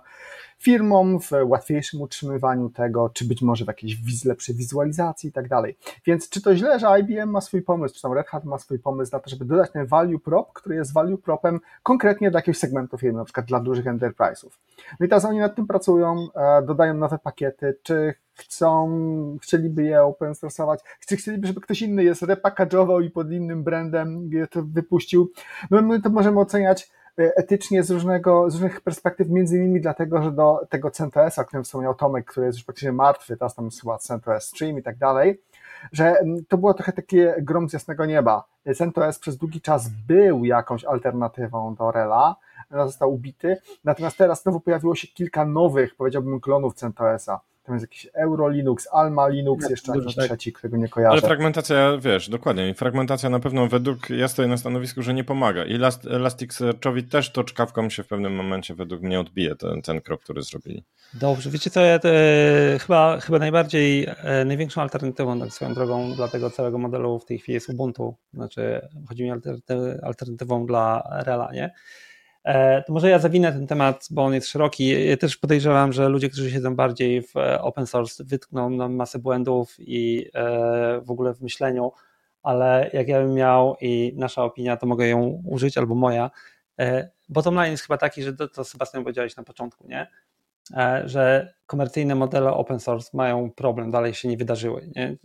[0.62, 5.78] firmom w łatwiejszym utrzymywaniu tego, czy być może w jakiejś lepszej wizualizacji i tak dalej.
[6.06, 8.80] Więc czy to źle, że IBM ma swój pomysł, czy tam Red Hat ma swój
[8.80, 12.58] pomysł na to, żeby dodać ten value prop, który jest value propem konkretnie dla jakiegoś
[12.58, 14.50] segmentu firmy, na przykład dla dużych enterprise'ów.
[15.00, 20.04] No i teraz oni nad tym pracują, e, dodają nowe pakiety, czy chcą, chcieliby je
[20.04, 24.64] open source'ować, czy chcieliby, żeby ktoś inny je repackage'ował i pod innym brandem je to
[24.64, 25.32] wypuścił.
[25.72, 30.32] No my to możemy oceniać etycznie z, różnego, z różnych perspektyw, między innymi dlatego, że
[30.32, 33.98] do tego CentOS-a, o którym wspomniał Tomek, który jest już praktycznie martwy, teraz tam chyba
[33.98, 35.42] CentOS Stream i tak dalej,
[35.92, 36.16] że
[36.48, 38.44] to było trochę takie grom z jasnego nieba.
[38.76, 42.36] CentOS przez długi czas był jakąś alternatywą do Rela,
[42.72, 48.08] został ubity, natomiast teraz znowu pojawiło się kilka nowych, powiedziałbym, klonów CentOS-a tam jest jakiś
[48.14, 50.26] Euro Linux, Alma Linux, jeszcze jakiś tak.
[50.26, 51.12] trzeci, którego nie kojarzę.
[51.12, 55.66] Ale fragmentacja, wiesz, dokładnie, fragmentacja na pewno według, ja stoję na stanowisku, że nie pomaga
[55.66, 60.24] i Elasticsearchowi też to czkawką się w pewnym momencie według mnie odbije ten, ten krok,
[60.24, 60.84] który zrobili.
[61.14, 62.12] Dobrze, wiecie co, ja te,
[62.82, 67.40] chyba, chyba najbardziej, e, największą alternatywą tak swoją drogą dla tego całego modelu w tej
[67.40, 69.36] chwili jest Ubuntu, znaczy chodzi mi o
[70.04, 71.74] alternatywą dla Rela, nie?
[72.44, 75.08] E, to może ja zawinę ten temat, bo on jest szeroki.
[75.08, 79.20] Ja też podejrzewam, że ludzie, którzy siedzą bardziej w e, open source, wytkną nam masę
[79.20, 81.92] błędów i e, w ogóle w myśleniu,
[82.44, 86.32] ale jak ja bym miał i nasza opinia, to mogę ją użyć albo moja.
[87.30, 90.08] Bottom line jest chyba taki, że to, to Sebastian powiedziałeś na początku, nie?
[91.06, 94.90] że komercyjne modele open source mają problem, dalej się nie wydarzyły.
[94.96, 95.18] Nie?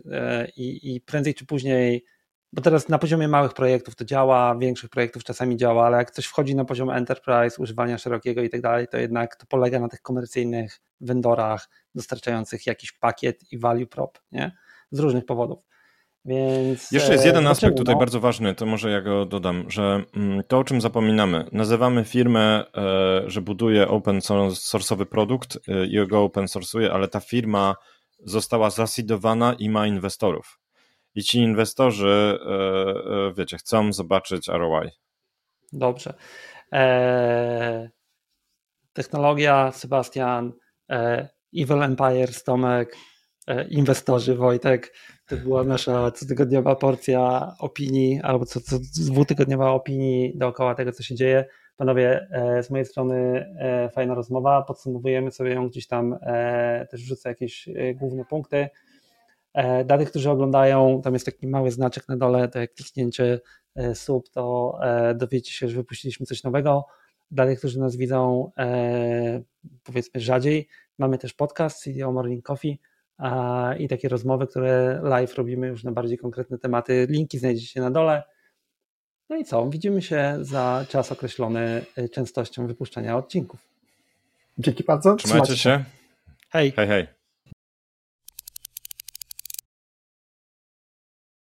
[0.57, 2.05] I, I prędzej czy później
[2.53, 6.25] bo teraz na poziomie małych projektów to działa, większych projektów czasami działa, ale jak coś
[6.25, 10.01] wchodzi na poziom enterprise, używania szerokiego i tak dalej, to jednak to polega na tych
[10.01, 14.51] komercyjnych vendorach dostarczających jakiś pakiet i value prop, nie?
[14.91, 15.59] Z różnych powodów.
[16.25, 17.99] Więc, Jeszcze jest jeden e, aspekt tutaj no?
[17.99, 22.63] bardzo ważny, to może ja go dodam, że mm, to o czym zapominamy, nazywamy firmę,
[22.77, 27.75] e, że buduje open source'owy produkt e, i go open source'uje, ale ta firma
[28.19, 30.59] została zasidowana i ma inwestorów
[31.17, 34.89] i ci inwestorzy, e, e, wiecie, chcą zobaczyć ROI.
[35.73, 36.13] Dobrze.
[36.71, 37.89] Eee,
[38.93, 40.53] technologia, Sebastian,
[40.89, 42.95] e, Evil Empire, Stomek,
[43.47, 44.93] e, inwestorzy, Wojtek.
[45.27, 51.15] To była nasza cotygodniowa porcja opinii, albo co, co dwutygodniowa opinii dookoła tego, co się
[51.15, 51.45] dzieje.
[51.77, 54.61] Panowie, e, z mojej strony e, fajna rozmowa.
[54.61, 56.15] Podsumowujemy sobie ją gdzieś tam,
[56.91, 58.69] też wrzucę jakieś główne punkty.
[59.57, 63.39] E, dla tych, którzy oglądają, tam jest taki mały znaczek na dole, to jak kliknięcie
[63.75, 66.85] e, sub, to e, dowiecie się, że wypuściliśmy coś nowego.
[67.31, 68.51] Dla tych, którzy nas widzą
[69.83, 72.79] powiedzmy rzadziej, mamy też podcast CDO Morning Coffee
[73.79, 77.07] i takie rozmowy, które live robimy już na bardziej konkretne tematy.
[77.09, 78.23] Linki znajdziecie na dole.
[79.29, 79.69] No i co?
[79.69, 83.59] Widzimy się za czas określony częstością wypuszczania odcinków.
[84.57, 85.15] Dzięki bardzo.
[85.15, 85.83] Trzymajcie się.
[86.49, 86.71] Hej.
[86.71, 87.16] Hej, hej.